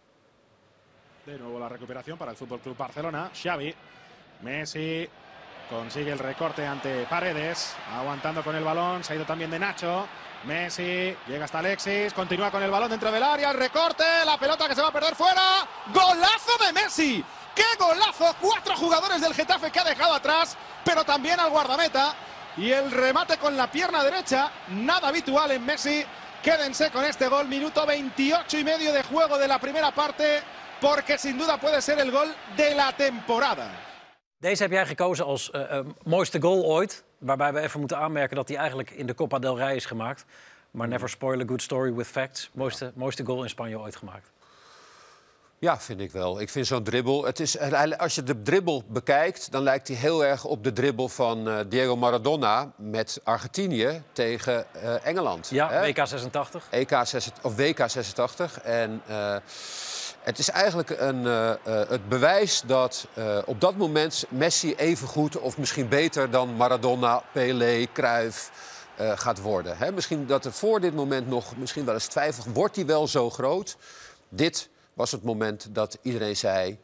De 1.25 1.39
nuevo 1.41 1.59
la 1.59 1.69
recuperación 1.69 2.17
para 2.17 2.31
el 2.31 2.37
Fútbol 2.37 2.61
Club 2.61 2.77
Barcelona. 2.77 3.31
Xavi. 3.33 3.75
Messi 4.41 5.09
consigue 5.69 6.13
el 6.13 6.19
recorte 6.19 6.65
ante 6.65 7.05
Paredes. 7.09 7.75
Aguantando 7.99 8.43
con 8.43 8.55
el 8.55 8.63
balón. 8.63 9.03
Se 9.03 9.13
ha 9.13 9.17
ido 9.17 9.25
también 9.25 9.51
de 9.51 9.59
Nacho. 9.59 10.07
Messi 10.45 11.17
llega 11.27 11.45
hasta 11.45 11.59
Alexis. 11.59 12.13
Continúa 12.13 12.51
con 12.51 12.63
el 12.63 12.71
balón 12.71 12.91
dentro 12.91 13.11
del 13.11 13.23
área. 13.23 13.51
El 13.51 13.59
recorte. 13.59 14.05
La 14.25 14.39
pelota 14.39 14.69
que 14.69 14.75
se 14.77 14.83
va 14.83 14.89
a 14.89 14.93
perder 14.93 15.17
fuera. 15.17 15.67
¡Golazo 15.93 16.65
de 16.65 16.73
Messi! 16.73 17.25
¡Qué 17.57 17.65
golazo! 17.79 18.37
Cuatro 18.41 18.77
jugadores 18.77 19.21
del 19.21 19.35
Getafe 19.35 19.71
que 19.73 19.81
ha 19.81 19.85
dejado 19.85 20.13
atrás. 20.13 20.57
Pero 20.85 21.03
también 21.05 21.41
al 21.41 21.51
guardameta. 21.51 22.15
Y 22.57 22.71
el 22.71 22.91
remate 22.91 23.39
con 23.39 23.57
la 23.57 23.71
pierna 23.71 24.05
derecha. 24.05 24.53
Nada 24.69 25.09
habitual 25.09 25.51
en 25.51 25.65
Messi. 25.65 26.05
Quédense 26.43 26.91
con 26.91 27.05
este 27.05 27.29
gol. 27.29 27.49
Minuto 27.49 27.85
28 27.87 28.59
y 28.59 28.65
medio 28.65 28.93
de 28.93 29.03
juego 29.03 29.39
de 29.39 29.49
la 29.49 29.59
primera 29.59 29.91
parte. 29.91 30.43
Porque 30.81 31.19
sin 31.19 31.39
duda 31.39 31.59
puede 31.59 31.81
ser 31.81 31.99
el 31.99 32.11
gol 32.11 32.29
de 32.57 32.75
la 32.75 32.93
temporada. 32.93 33.71
Deze 34.39 34.63
heb 34.63 34.73
jij 34.73 34.87
gekozen 34.87 35.25
als 35.25 35.51
eh, 35.51 35.79
eh, 35.79 35.87
mooiste 36.05 36.41
goal 36.41 36.65
ooit. 36.65 37.05
Waarbij 37.19 37.53
we 37.53 37.61
even 37.61 37.81
moeten 37.81 37.99
aanmerken 37.99 38.37
dat 38.37 38.49
hij 38.49 38.57
eigenlijk 38.57 38.91
in 38.91 39.07
de 39.07 39.15
Copa 39.15 39.39
del 39.39 39.57
Rey 39.57 39.75
is 39.77 39.85
gemaakt. 39.85 40.25
Maar 40.71 40.89
never 40.89 41.09
spoil 41.09 41.41
a 41.41 41.45
good 41.47 41.63
story 41.63 41.95
with 41.95 42.07
facts. 42.07 42.51
Mooiste, 42.53 42.93
mooiste 42.95 43.25
goal 43.25 43.43
in 43.43 43.49
Spanje 43.49 43.79
ooit 43.79 43.97
gemaakt. 43.97 44.31
Ja, 45.59 45.81
vind 45.81 46.01
ik 46.01 46.13
wel. 46.13 46.41
Ik 46.41 46.49
vind 46.51 46.67
zo'n 46.67 46.83
dribbel... 46.83 47.25
Het 47.25 47.41
is, 47.41 47.59
als 47.99 48.15
je 48.15 48.23
de 48.23 48.43
dribbel 48.43 48.83
bekijkt, 48.89 49.53
dan 49.53 49.63
lijkt 49.63 49.89
hij 49.89 49.97
heel 49.97 50.25
erg 50.25 50.45
op 50.45 50.65
de 50.65 50.73
dribbel 50.73 51.09
van 51.09 51.49
eh, 51.49 51.59
Diego 51.69 51.97
Maradona... 51.97 52.73
met 52.77 53.21
Argentinië 53.25 54.03
tegen 54.13 54.67
eh, 54.75 55.07
Engeland. 55.07 55.49
Ja, 55.51 55.71
hè? 55.71 55.81
WK 55.81 56.07
86. 56.07 56.67
EK 56.71 56.89
86, 56.89 57.45
of 57.45 57.57
WK 57.57 57.91
86. 57.91 58.61
En 58.61 59.03
eh, 59.07 59.37
het 60.21 60.39
is 60.39 60.51
eigenlijk 60.51 60.91
een, 60.91 61.25
het 61.65 62.09
bewijs 62.09 62.63
dat 62.67 63.09
op 63.45 63.61
dat 63.61 63.77
moment 63.77 64.25
Messi 64.29 64.75
even 64.75 65.09
goed 65.09 65.39
of 65.39 65.59
misschien 65.59 65.89
beter 65.89 66.31
dan 66.31 66.57
Maradona, 66.57 67.23
Pelé, 67.33 67.87
Cruyff 67.93 68.51
gaat 68.97 69.41
worden. 69.41 69.77
Hè? 69.77 69.93
Misschien 69.93 70.27
dat 70.27 70.45
er 70.45 70.53
voor 70.53 70.81
dit 70.81 70.95
moment 70.95 71.29
nog 71.29 71.57
misschien 71.57 71.85
wel 71.85 71.95
eens 71.95 72.07
twijfel, 72.07 72.45
wordt 72.53 72.77
hij 72.77 72.87
wel 72.87 73.09
zo 73.09 73.31
groot? 73.31 73.77
Dit 74.29 74.69
was 74.97 75.11
het 75.13 75.23
moment 75.23 75.69
dat 75.75 75.99
iedereen 76.03 76.37
zei, 76.37 76.79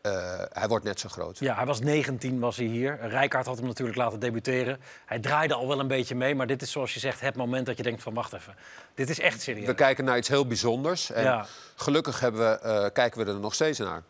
eh, 0.00 0.12
hij 0.52 0.68
wordt 0.68 0.84
net 0.84 1.00
zo 1.00 1.08
groot. 1.08 1.38
Ja, 1.38 1.54
hij 1.54 1.66
was 1.66 1.80
19 1.80 2.38
was 2.40 2.56
hij 2.56 2.66
hier. 2.66 2.98
Rijkaard 3.00 3.46
had 3.46 3.56
hem 3.56 3.66
natuurlijk 3.66 3.96
laten 3.98 4.18
debuteren. 4.20 4.80
Hij 5.06 5.18
draaide 5.18 5.54
al 5.54 5.68
wel 5.68 5.80
een 5.80 5.88
beetje 5.88 6.14
mee, 6.14 6.34
maar 6.34 6.46
dit 6.46 6.62
is 6.62 6.70
zoals 6.70 6.94
je 6.94 7.00
zegt 7.00 7.20
het 7.20 7.36
moment 7.36 7.66
dat 7.66 7.76
je 7.76 7.82
denkt 7.82 8.02
van 8.02 8.14
wacht 8.14 8.32
even. 8.32 8.54
Dit 8.94 9.10
is 9.10 9.20
echt 9.20 9.40
serieus. 9.42 9.66
We 9.66 9.74
kijken 9.74 10.04
naar 10.04 10.16
iets 10.18 10.28
heel 10.28 10.46
bijzonders. 10.46 11.10
En 11.10 11.22
Ja. 11.22 11.46
gelukkig 11.74 12.20
hebben 12.20 12.40
we, 12.40 12.58
eh, 12.58 12.86
kijken 12.92 13.24
we 13.24 13.32
er 13.32 13.38
nog 13.38 13.54
steeds 13.54 13.78
naar. 13.78 14.02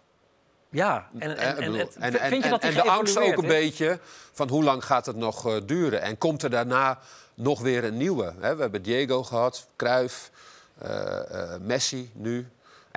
Ja, 0.70 1.08
en, 1.18 1.36
en, 1.38 1.56
en, 1.56 1.72
het- 1.72 1.96
en, 1.96 2.12
vind 2.12 2.22
en, 2.22 2.40
je 2.42 2.48
dat 2.48 2.62
en, 2.62 2.74
de 2.74 2.82
angst 2.82 3.18
ook 3.18 3.36
een 3.36 3.46
beetje 3.46 3.98
van 4.32 4.48
hoe 4.48 4.64
lang 4.64 4.84
gaat 4.84 5.06
het 5.06 5.16
nog 5.16 5.46
eh, 5.46 5.56
duren? 5.66 6.00
En 6.02 6.18
komt 6.18 6.42
er 6.42 6.50
daarna 6.50 6.98
nog 7.34 7.60
weer 7.60 7.84
een 7.84 7.96
nieuwe? 7.96 8.32
Hè? 8.40 8.54
We 8.56 8.60
hebben 8.62 8.82
Diego 8.82 9.22
gehad, 9.22 9.66
Cruyff, 9.76 10.30
eh, 10.78 11.52
eh, 11.54 11.60
Messi 11.60 12.10
nu. 12.14 12.48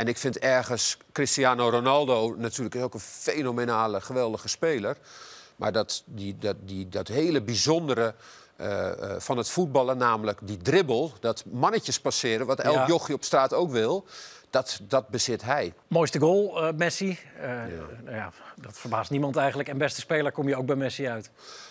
En 0.01 0.07
ik 0.07 0.17
vind 0.17 0.39
ergens 0.39 0.97
Cristiano 1.11 1.69
Ronaldo 1.69 2.35
natuurlijk 2.37 2.75
ook 2.75 2.93
een 2.93 2.99
fenomenale, 2.99 4.01
geweldige 4.01 4.47
speler. 4.47 4.97
Maar 5.55 5.71
dat, 5.71 6.03
die, 6.05 6.37
dat, 6.37 6.55
die, 6.59 6.89
dat 6.89 7.07
hele 7.07 7.41
bijzondere 7.41 8.13
eh, 8.55 8.91
eh, 8.91 9.19
van 9.19 9.37
het 9.37 9.49
voetballen, 9.49 9.97
namelijk 9.97 10.39
die 10.43 10.57
dribbel, 10.57 11.13
dat 11.19 11.43
mannetjes 11.45 11.99
passeren, 11.99 12.45
wat 12.45 12.59
elk 12.59 12.75
Ja. 12.75 12.87
jochie 12.87 13.15
op 13.15 13.23
straat 13.23 13.53
ook 13.53 13.71
wil, 13.71 14.05
dat, 14.49 14.79
dat 14.83 15.07
bezit 15.07 15.41
hij. 15.41 15.73
Mooiste 15.87 16.19
goal, 16.19 16.63
eh, 16.63 16.73
Messi. 16.73 17.19
Nou 18.03 18.15
ja, 18.15 18.31
dat 18.55 18.77
verbaast 18.77 19.11
niemand 19.11 19.35
eigenlijk. 19.35 19.69
En 19.69 19.77
beste 19.77 19.99
speler 19.99 20.31
kom 20.31 20.47
je 20.47 20.55
ook 20.55 20.65
bij 20.65 20.75
Messi 20.75 21.07
uit. 21.07 21.29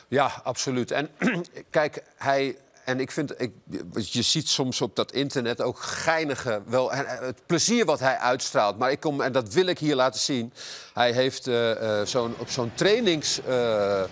Ja, 0.09 0.41
absoluut. 0.43 0.91
En 0.91 1.09
kijk, 1.71 2.03
hij. 2.17 2.57
En 2.85 3.01
ik 3.01 3.11
vind, 3.11 3.41
ik, 3.41 3.53
je 3.93 4.23
ziet 4.23 4.49
soms 4.49 4.81
op 4.81 4.97
dat 4.97 5.13
internet 5.13 5.61
ook 5.61 5.79
geinige, 5.79 6.63
wel, 6.67 6.93
het 6.93 7.47
plezier 7.47 7.85
wat 7.85 8.01
hij 8.01 8.19
uitstraalt. 8.19 8.79
Maar 8.79 8.91
ik 8.91 9.01
kom, 9.01 9.21
en 9.21 9.33
dat 9.33 9.53
wil 9.53 9.67
ik 9.67 9.79
hier 9.79 9.95
laten 9.95 10.21
zien. 10.21 10.53
Hij 10.95 11.13
heeft 11.13 11.47
eh, 11.47 12.01
eh, 12.01 12.07
zo'n, 12.07 12.35
op 12.39 12.49
zo'n 12.51 12.73
trainings, 12.75 13.41
eh, 13.45 14.03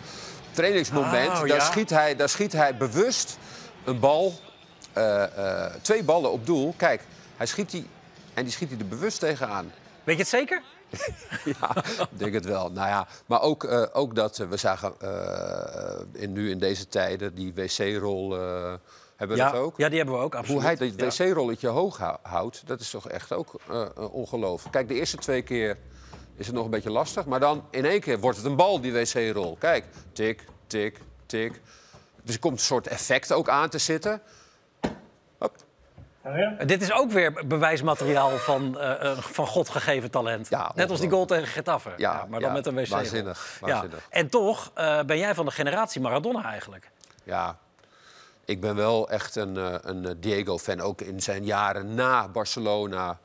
trainingsmoment, 0.50 1.28
Oh, 1.28 1.38
daar, 1.38 1.46
ja. 1.46 1.60
schiet 1.60 1.90
hij, 1.90 2.16
daar 2.16 2.28
schiet 2.28 2.52
hij 2.52 2.76
bewust 2.76 3.38
een 3.84 4.00
bal, 4.00 4.40
twee 5.82 6.02
ballen 6.02 6.32
op 6.32 6.46
doel. 6.46 6.74
Kijk, 6.76 7.02
hij 7.36 7.46
schiet 7.46 7.70
die, 7.70 7.86
en 8.34 8.42
die 8.42 8.52
schiet 8.52 8.70
hij 8.70 8.78
er 8.78 8.86
bewust 8.86 9.20
tegenaan. 9.20 9.72
Weet 10.04 10.16
je 10.16 10.22
het 10.22 10.30
zeker? 10.30 10.62
Ja, 11.60 11.76
ik 11.86 12.18
denk 12.18 12.32
het 12.34 12.44
wel. 12.44 12.70
Nou 12.72 12.88
ja, 12.88 13.06
maar 13.26 13.40
ook, 13.42 13.64
eh, 13.64 13.84
ook 13.92 14.14
dat 14.14 14.38
eh, 14.38 14.48
we 14.48 14.56
zagen 14.56 14.92
eh, 15.00 16.22
in, 16.22 16.32
nu 16.32 16.50
in 16.50 16.58
deze 16.58 16.88
tijden 16.88 17.34
die 17.34 17.54
wc-rol. 17.54 18.30
hebben 19.16 19.36
we 19.36 19.42
Ja, 19.42 19.50
dat 19.50 19.60
ook? 19.60 19.76
ja, 19.76 19.88
die 19.88 19.96
hebben 19.98 20.16
we 20.16 20.20
ook, 20.22 20.34
absoluut. 20.34 20.62
Hoe 20.62 20.70
hij 20.76 20.92
dat 20.96 21.16
wc-rolletje 21.16 21.68
hoog 21.68 21.98
hou- 21.98 22.18
houdt, 22.22 22.62
dat 22.66 22.80
is 22.80 22.90
toch 22.90 23.08
echt 23.08 23.32
ook 23.32 23.60
ongelooflijk. 24.12 24.72
Kijk, 24.72 24.88
de 24.88 24.94
eerste 24.94 25.16
twee 25.16 25.42
keer 25.42 25.76
is 26.36 26.46
het 26.46 26.54
nog 26.54 26.64
een 26.64 26.70
beetje 26.70 26.90
lastig. 26.90 27.26
Maar 27.26 27.40
dan 27.40 27.64
in 27.70 27.84
één 27.84 28.00
keer 28.00 28.18
wordt 28.20 28.36
het 28.36 28.46
een 28.46 28.56
bal, 28.56 28.80
die 28.80 28.92
wc-rol. 28.92 29.56
Kijk, 29.58 29.84
tik, 30.12 30.44
tik, 30.66 31.00
tik. 31.26 31.60
Dus 32.22 32.34
er 32.34 32.40
komt 32.40 32.58
een 32.58 32.64
soort 32.64 32.86
effect 32.86 33.32
ook 33.32 33.48
aan 33.48 33.68
te 33.68 33.78
zitten. 33.78 34.20
Hop. 36.32 36.58
Eh, 36.60 36.66
Dit 36.66 36.82
is 36.82 36.92
ook 36.92 37.10
weer 37.10 37.46
bewijsmateriaal 37.46 38.30
van, 38.30 38.78
eh, 38.78 39.10
eh, 39.10 39.18
van 39.18 39.46
God 39.46 39.68
gegeven 39.68 40.10
talent. 40.10 40.48
Ja, 40.48 40.72
Net 40.74 40.90
als 40.90 41.00
die 41.00 41.10
goal 41.10 41.26
tegen 41.26 41.46
Getafe. 41.46 41.92
Ja, 41.96 42.26
maar 42.28 42.40
dan 42.40 42.48
ja, 42.48 42.54
met 42.54 42.66
een 42.66 42.74
wc. 42.74 42.86
waanzinnig, 42.88 43.58
waanzinnig. 43.60 44.06
En 44.10 44.28
toch 44.28 44.70
eh, 44.74 45.02
ben 45.02 45.18
jij 45.18 45.34
van 45.34 45.44
de 45.44 45.50
generatie 45.50 46.00
Maradona 46.00 46.44
eigenlijk. 46.44 46.90
Ja, 47.24 47.58
ik 48.44 48.60
ben 48.60 48.74
wel 48.76 49.08
echt 49.10 49.36
een, 49.36 49.56
eh, 49.56 49.74
een 49.82 50.16
Diego-fan. 50.20 50.80
Ook 50.80 51.00
in 51.00 51.20
zijn 51.22 51.44
jaren 51.44 51.94
na 51.94 52.28
Barcelona 52.28 53.18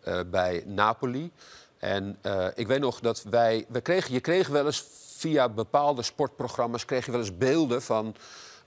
eh, 0.00 0.20
bij 0.26 0.62
Napoli. 0.66 1.30
En 1.78 2.18
eh, 2.22 2.46
ik 2.54 2.66
weet 2.66 2.80
nog 2.80 3.00
dat 3.00 3.22
wij... 3.30 3.64
We 3.68 3.80
kregen, 3.80 4.12
je 4.12 4.20
kreeg 4.20 4.48
wel 4.48 4.66
eens 4.66 4.84
via 5.16 5.48
bepaalde 5.48 6.02
sportprogramma's... 6.02 6.84
kreeg 6.84 7.04
je 7.04 7.10
wel 7.10 7.20
eens 7.20 7.36
beelden 7.38 7.82
van 7.82 8.14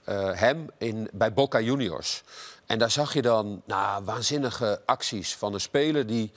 eh, 0.04 0.30
hem 0.32 0.66
in, 0.78 1.08
bij 1.12 1.32
Boca 1.32 1.60
Juniors. 1.60 2.22
En 2.70 2.78
daar 2.78 2.90
zag 2.90 3.14
je 3.14 3.22
dan 3.22 3.62
nou, 3.66 4.04
waanzinnige 4.04 4.80
acties 4.86 5.34
van 5.34 5.54
een 5.54 5.60
speler 5.60 6.06
die... 6.06 6.32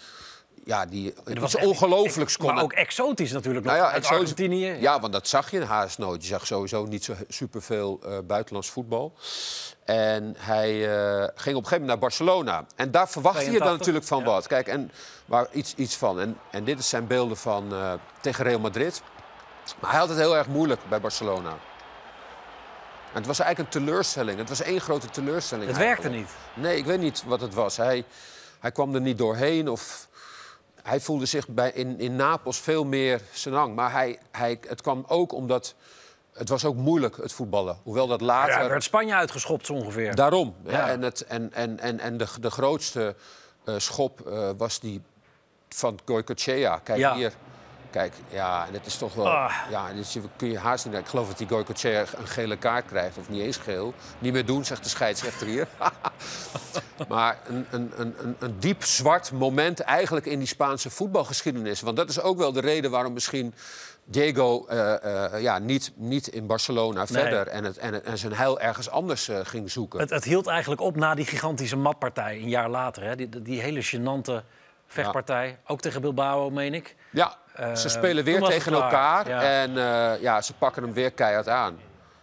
Ja, 0.66 0.86
die 0.86 1.14
was 1.40 1.56
ongelooflijks 1.56 2.38
kon. 2.38 2.54
Maar 2.54 2.64
ook 2.64 2.74
exotisch 2.74 3.32
natuurlijk 3.32 3.66
nog. 3.66 3.76
Nou 3.76 3.86
ja, 3.86 3.94
exotisch- 3.94 4.20
Argentinië. 4.20 4.76
Ja, 4.80 5.00
want 5.00 5.14
dat 5.14 5.28
zag 5.28 5.52
je 5.52 5.66
haast 5.66 5.98
nooit. 5.98 6.22
Je 6.22 6.28
zag 6.28 6.46
sowieso 6.48 6.86
niet 6.86 7.04
zo 7.04 7.14
superveel 7.28 8.00
eh 8.04 8.18
buitenlands 8.28 8.70
voetbal. 8.70 9.14
En 9.86 10.36
hij 10.38 10.70
eh, 10.70 11.18
ging 11.18 11.26
op 11.26 11.36
een 11.36 11.44
gegeven 11.44 11.70
moment 11.70 11.86
naar 11.86 12.00
Barcelona. 12.00 12.66
En 12.76 12.92
daar 12.92 13.10
verwachtte 13.10 13.44
je 13.52 13.60
dan 13.60 13.78
82, 13.78 13.78
natuurlijk 13.78 14.06
van 14.06 14.20
ja. 14.20 14.26
wat. 14.26 14.48
Kijk, 14.48 14.68
en 14.68 14.92
waar 15.26 15.48
iets, 15.52 15.74
iets 15.76 15.96
van. 15.96 16.20
En, 16.20 16.38
en 16.52 16.64
dit 16.64 16.86
zijn 16.86 17.08
beelden 17.08 17.38
van 17.38 17.74
eh, 17.74 17.94
tegen 18.22 18.44
Real 18.44 18.60
Madrid. 18.60 19.02
Maar 19.80 19.90
hij 19.92 20.00
had 20.00 20.10
het 20.10 20.18
heel 20.18 20.38
erg 20.38 20.48
moeilijk 20.48 20.82
bij 20.90 21.02
Barcelona. 21.02 21.58
En 23.14 23.20
het 23.20 23.28
was 23.28 23.40
eigenlijk 23.40 23.76
een 23.76 23.82
teleurstelling. 23.82 24.38
Het 24.38 24.50
was 24.50 24.62
één 24.62 24.82
grote 24.82 25.10
teleurstelling. 25.10 25.68
Het 25.68 25.78
werkte 25.78 26.10
niet. 26.10 26.30
Nee, 26.54 26.78
ik 26.78 26.86
weet 26.86 27.00
niet 27.00 27.24
wat 27.26 27.42
het 27.42 27.54
was. 27.54 27.78
Hij, 27.78 28.04
hij 28.60 28.72
kwam 28.72 28.96
er 28.96 29.02
niet 29.02 29.18
doorheen 29.18 29.70
of 29.70 30.08
hij 30.84 31.00
voelde 31.00 31.26
zich 31.26 31.48
bij, 31.48 31.72
in, 31.72 32.00
in 32.00 32.16
Napels 32.16 32.60
veel 32.60 32.86
meer 32.86 33.22
zijn 33.32 33.54
hang. 33.54 33.76
Maar 33.76 33.92
hij, 33.92 34.20
hij, 34.32 34.60
het 34.68 34.82
kwam 34.82 35.04
ook 35.08 35.34
omdat 35.34 35.76
het 36.34 36.50
was 36.50 36.66
ook 36.66 36.76
moeilijk, 36.76 37.18
het 37.18 37.34
voetballen. 37.34 37.78
Hoewel 37.84 38.08
dat 38.08 38.22
later... 38.22 38.62
Ja, 38.62 38.70
werd 38.70 38.84
Spanje 38.84 39.14
uitgeschopt 39.14 39.66
zo 39.66 39.74
ongeveer. 39.74 40.16
Daarom. 40.16 40.56
Ja. 40.66 40.90
En, 40.90 41.02
het, 41.02 41.22
en, 41.26 41.54
en, 41.54 41.80
en, 41.80 42.00
en 42.00 42.18
de, 42.18 42.26
de 42.40 42.52
grootste 42.52 43.16
eh, 43.64 43.76
schop 43.78 44.28
eh, 44.28 44.50
was 44.58 44.80
die 44.80 45.02
van 45.70 46.00
Goycochea. 46.06 46.78
Kijk 46.84 47.00
Ja. 47.00 47.16
hier. 47.16 47.34
Kijk, 47.94 48.14
ja, 48.30 48.66
en 48.68 48.74
het 48.74 48.86
is 48.86 48.98
toch 48.98 49.14
wel... 49.14 49.30
Ah. 49.30 49.54
Ja, 49.70 49.94
dus 49.94 50.14
je, 50.14 50.22
kun 50.36 50.50
je 50.52 50.58
haast 50.58 50.86
niet... 50.86 50.94
Ik 50.96 51.08
geloof 51.08 51.28
dat 51.28 51.38
die 51.38 51.48
Goycochea 51.48 52.00
een 52.18 52.28
gele 52.28 52.58
kaart 52.58 52.86
krijgt, 52.86 53.18
of 53.18 53.30
niet 53.30 53.42
eens 53.42 53.58
geel. 53.58 53.94
Niet 54.20 54.34
meer 54.34 54.46
doen, 54.46 54.66
zegt 54.66 54.84
de 54.84 54.90
scheidsrechter 54.90 55.48
hier. 55.48 55.68
maar 57.08 57.40
een, 57.48 57.66
een, 57.72 57.92
een, 57.96 58.16
een- 58.20 58.36
een 58.40 58.56
diep 58.60 58.84
zwart 58.84 59.32
moment 59.32 59.80
eigenlijk 59.80 60.26
in 60.26 60.38
die 60.40 60.48
Spaanse 60.48 60.90
voetbalgeschiedenis. 60.90 61.82
Want 61.82 61.98
dat 61.98 62.10
is 62.10 62.22
ook 62.22 62.38
wel 62.38 62.52
de 62.52 62.60
reden 62.62 62.92
waarom 62.92 63.14
misschien 63.14 63.54
Diego 64.06 64.66
eh, 64.66 65.34
eh, 65.34 65.42
ja, 65.42 65.60
niet, 65.60 65.92
niet 65.96 66.28
in 66.28 66.48
Barcelona 66.48 67.08
verder... 67.08 67.48
En, 67.48 67.64
het, 67.64 67.78
en, 67.78 67.94
het- 67.94 68.04
en 68.04 68.18
zijn 68.18 68.34
heil 68.34 68.60
ergens 68.60 68.90
anders 68.90 69.28
eh, 69.30 69.40
ging 69.44 69.72
zoeken. 69.72 70.00
Het, 70.00 70.10
het 70.10 70.24
hield 70.24 70.48
eigenlijk 70.48 70.82
op 70.82 70.96
na 70.96 71.16
die 71.16 71.26
gigantische 71.26 71.78
matpartij 71.78 72.36
een 72.38 72.50
jaar 72.50 72.70
later. 72.70 73.04
Hè? 73.04 73.16
Die, 73.16 73.42
die 73.42 73.62
hele 73.62 73.84
gênante 73.86 74.46
vechtpartij. 74.94 75.58
Ook 75.68 75.82
tegen 75.82 76.02
Bilbao, 76.02 76.50
meen 76.50 76.74
ik. 76.74 76.96
Ja, 77.12 77.36
Eh, 77.54 77.76
ze 77.76 77.90
spelen 77.90 78.24
weer 78.24 78.42
tegen 78.42 78.74
elkaar 78.74 79.28
en 79.28 79.78
eh, 79.78 80.22
ja, 80.22 80.42
ze 80.42 80.54
pakken 80.54 80.84
hem 80.84 80.94
weer 80.94 81.12
keihard 81.12 81.48
aan. 81.48 81.80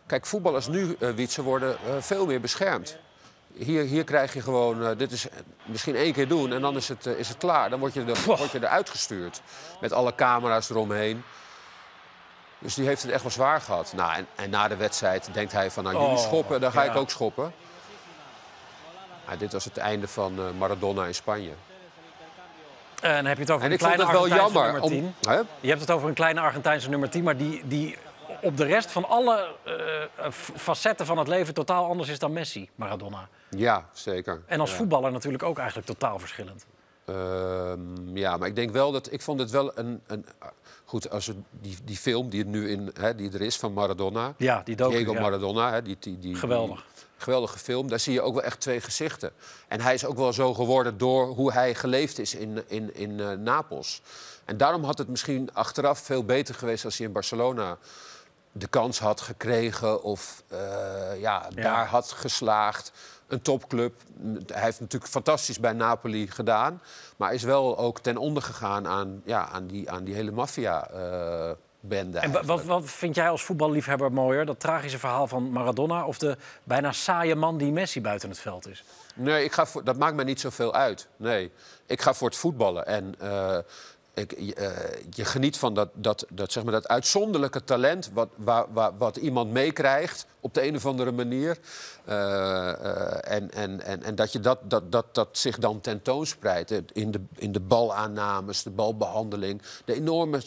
Kijk, 0.07 0.27
voetballers 0.27 0.67
nu, 0.69 0.97
eh 1.01 1.11
Wietse, 1.11 1.43
worden 1.43 1.77
veel 2.01 2.27
meer 2.27 2.41
beschermd. 2.41 2.97
Hier, 3.55 3.83
hier 3.83 4.05
krijg 4.05 4.33
je 4.35 4.41
gewoon, 4.41 4.95
dit 4.97 5.13
is 5.13 5.27
misschien 5.65 5.97
één 5.97 6.13
keer 6.13 6.29
doen 6.29 6.53
en 6.53 6.61
dan 6.61 6.77
is 6.77 6.89
het, 6.89 7.07
is 7.07 7.29
het 7.29 7.39
klaar. 7.39 7.71
Dan 7.71 7.79
word 7.79 7.95
je, 7.95 8.05
er, 8.05 8.23
word 8.25 8.51
je 8.51 8.59
eruit 8.63 8.91
gestuurd 8.91 9.41
met 9.81 9.93
alle 9.93 10.15
camera's 10.15 10.71
eromheen. 10.71 11.23
Dus 12.59 12.75
die 12.75 12.87
heeft 12.87 13.03
het 13.03 13.11
echt 13.11 13.23
wel 13.23 13.31
zwaar 13.31 13.61
gehad. 13.61 13.93
Nou, 13.97 14.13
en, 14.15 14.27
en 14.37 14.51
na 14.51 14.69
de 14.69 14.77
wedstrijd 14.77 15.29
denkt 15.33 15.53
hij 15.53 15.71
van, 15.71 15.85
nou, 15.85 15.97
jullie 15.97 16.11
Oh, 16.17 16.23
schoppen, 16.23 16.61
dan 16.61 16.73
ga 16.73 16.83
ja. 16.83 16.91
ik 16.91 16.97
ook 16.97 17.11
schoppen. 17.11 17.53
Maar 19.27 19.39
dit 19.39 19.53
was 19.53 19.65
het 19.65 19.77
einde 19.77 20.09
van 20.09 20.59
Maradona 20.59 21.05
in 21.07 21.15
Spanje. 21.15 21.53
En 23.01 23.15
dan 23.15 23.25
heb 23.25 23.37
je 23.37 23.43
het 23.43 23.51
over 23.51 23.65
En 23.67 23.73
een 23.73 23.79
kleine 23.79 24.05
Argentijnse 24.05 24.37
jammer. 24.37 24.73
nummer 24.73 24.89
10. 24.91 25.05
Om, 25.05 25.15
hè? 25.33 25.41
Je 25.61 25.69
hebt 25.69 25.81
het 25.81 25.91
over 25.91 26.09
een 26.09 26.15
kleine 26.15 26.41
Argentijnse 26.41 26.89
nummer 26.91 27.11
10, 27.11 27.23
maar 27.25 27.37
die, 27.37 27.63
die 27.67 27.97
op 28.43 28.57
de 28.57 28.65
rest 28.65 28.91
van 28.91 29.09
alle 29.09 29.55
eh, 29.65 30.31
f- 30.31 30.53
facetten 30.57 31.07
van 31.07 31.19
het 31.19 31.29
leven 31.29 31.55
totaal 31.55 31.85
anders 31.89 32.09
is 32.09 32.19
dan 32.19 32.33
Messi, 32.33 32.69
Maradona. 32.75 33.29
Ja, 33.51 33.89
zeker. 33.93 34.43
En 34.47 34.61
als 34.61 34.71
Ja. 34.71 34.77
voetballer 34.77 35.13
natuurlijk 35.13 35.43
ook 35.43 35.59
eigenlijk 35.59 35.87
totaal 35.89 36.19
verschillend. 36.19 36.67
Ehm, 37.05 38.17
ja, 38.17 38.37
maar 38.37 38.49
ik 38.49 38.55
denk 38.57 38.71
wel 38.71 38.93
dat 38.93 39.13
ik 39.13 39.23
vond 39.23 39.41
het 39.41 39.51
wel 39.51 39.79
een. 39.79 40.01
een 40.07 40.27
goed, 40.85 41.11
als 41.11 41.27
we 41.27 41.35
die, 41.51 41.77
die 41.85 41.97
film 41.97 42.29
die, 42.29 42.43
er 42.45 42.49
nu 42.51 42.71
in, 42.71 42.91
hè, 43.01 43.15
die 43.15 43.33
er 43.33 43.41
is 43.41 43.57
van 43.57 43.73
Maradona. 43.73 44.35
Ja, 44.37 44.63
die 44.65 44.77
docu, 44.77 44.97
Diego 44.97 45.13
ja. 45.13 45.21
Maradona, 45.21 45.73
hè, 45.73 45.83
die, 45.83 45.97
die, 46.01 46.19
die, 46.19 46.35
Geweldig. 46.35 46.85
die 46.95 47.00
geweldige 47.23 47.59
film. 47.59 47.89
Daar 47.89 48.01
zie 48.01 48.13
je 48.13 48.23
ook 48.23 48.35
wel 48.35 48.43
echt 48.43 48.61
twee 48.61 48.81
gezichten. 48.81 49.33
En 49.69 49.81
hij 49.81 49.95
is 49.95 50.05
ook 50.05 50.17
wel 50.17 50.33
zo 50.33 50.55
geworden 50.55 50.99
door 50.99 51.27
hoe 51.27 51.53
hij 51.53 51.75
geleefd 51.75 52.19
is 52.19 52.35
in, 52.35 52.63
in, 52.67 52.95
in 52.95 53.21
eh, 53.21 53.31
Napels. 53.33 54.03
En 54.45 54.57
daarom 54.57 54.85
had 54.85 54.99
het 54.99 55.09
misschien 55.09 55.51
achteraf 55.53 55.99
veel 55.99 56.25
beter 56.25 56.55
geweest 56.55 56.85
als 56.85 56.99
hij 56.99 57.07
in 57.07 57.13
Barcelona 57.13 57.79
de 58.53 58.67
kans 58.67 58.99
had 58.99 59.21
gekregen 59.21 60.03
of 60.03 60.43
eh, 60.49 60.59
ja, 61.21 61.47
Ja. 61.55 61.63
daar 61.63 61.87
had 61.87 62.11
geslaagd. 62.13 62.93
Een 63.27 63.43
topclub. 63.43 63.95
Hij 64.47 64.63
heeft 64.63 64.81
natuurlijk 64.81 65.11
fantastisch 65.11 65.61
bij 65.61 65.73
Napoli 65.73 66.27
gedaan. 66.31 66.83
Maar 67.17 67.35
is 67.35 67.43
wel 67.43 67.79
ook 67.79 68.01
ten 68.01 68.17
onder 68.17 68.43
gegaan 68.43 68.87
aan, 68.87 69.23
ja, 69.25 69.49
aan, 69.49 69.67
die, 69.67 69.91
aan 69.91 70.05
die 70.05 70.15
hele 70.15 70.33
En 71.89 72.33
wa- 72.33 72.45
wat, 72.45 72.65
wat 72.65 72.85
vind 72.91 73.15
jij 73.15 73.29
als 73.31 73.43
voetballiefhebber 73.43 74.13
mooier? 74.13 74.47
Dat 74.47 74.61
tragische 74.61 74.99
verhaal 74.99 75.27
van 75.27 75.51
Maradona 75.53 76.07
of 76.07 76.19
de 76.19 76.37
bijna 76.65 76.93
saaie 76.93 77.35
man 77.35 77.59
die 77.59 77.73
Messi 77.73 78.01
buiten 78.01 78.29
het 78.29 78.39
veld 78.39 78.69
is? 78.69 78.85
Nee, 79.15 79.45
ik 79.45 79.53
ga 79.53 79.67
voor, 79.67 79.85
dat 79.85 79.97
maakt 79.97 80.15
mij 80.15 80.25
niet 80.25 80.41
zoveel 80.41 80.75
uit. 80.75 81.09
Nee, 81.17 81.51
ik 81.87 82.01
ga 82.01 82.15
voor 82.15 82.29
het 82.29 82.37
voetballen. 82.37 82.87
En 82.87 83.15
eh, 83.19 83.59
ik, 84.15 84.35
je, 84.39 84.55
eh, 84.55 85.03
je 85.11 85.25
geniet 85.25 85.59
van 85.59 85.75
dat, 85.75 85.89
dat, 85.95 86.27
dat, 86.29 86.53
zeg 86.53 86.63
maar, 86.63 86.73
dat 86.73 86.89
uitzonderlijke 86.89 87.65
talent... 87.65 88.11
Wat, 88.13 88.29
waar, 88.37 88.97
wat 88.99 89.17
iemand 89.17 89.51
meekrijgt 89.51 90.27
op 90.41 90.55
de 90.55 90.67
een 90.67 90.77
of 90.77 90.87
andere 90.87 91.13
manier. 91.13 91.59
Eh, 92.05 92.69
eh, 92.69 93.33
en, 93.35 93.51
en, 93.51 93.81
en, 93.81 94.03
en 94.03 94.15
dat, 94.15 94.33
je 94.33 94.41
dat, 94.41 94.59
dat, 94.63 94.93
dat, 94.93 95.15
dat 95.15 95.29
zich 95.33 95.59
dan 95.59 95.81
tentoonspreidt 95.81 96.71
in 96.93 97.11
de, 97.11 97.21
in 97.37 97.53
de 97.53 97.61
balaannames, 97.61 98.63
de 98.63 98.71
balbehandeling... 98.71 99.63
de 99.85 99.95
enorme 99.95 100.41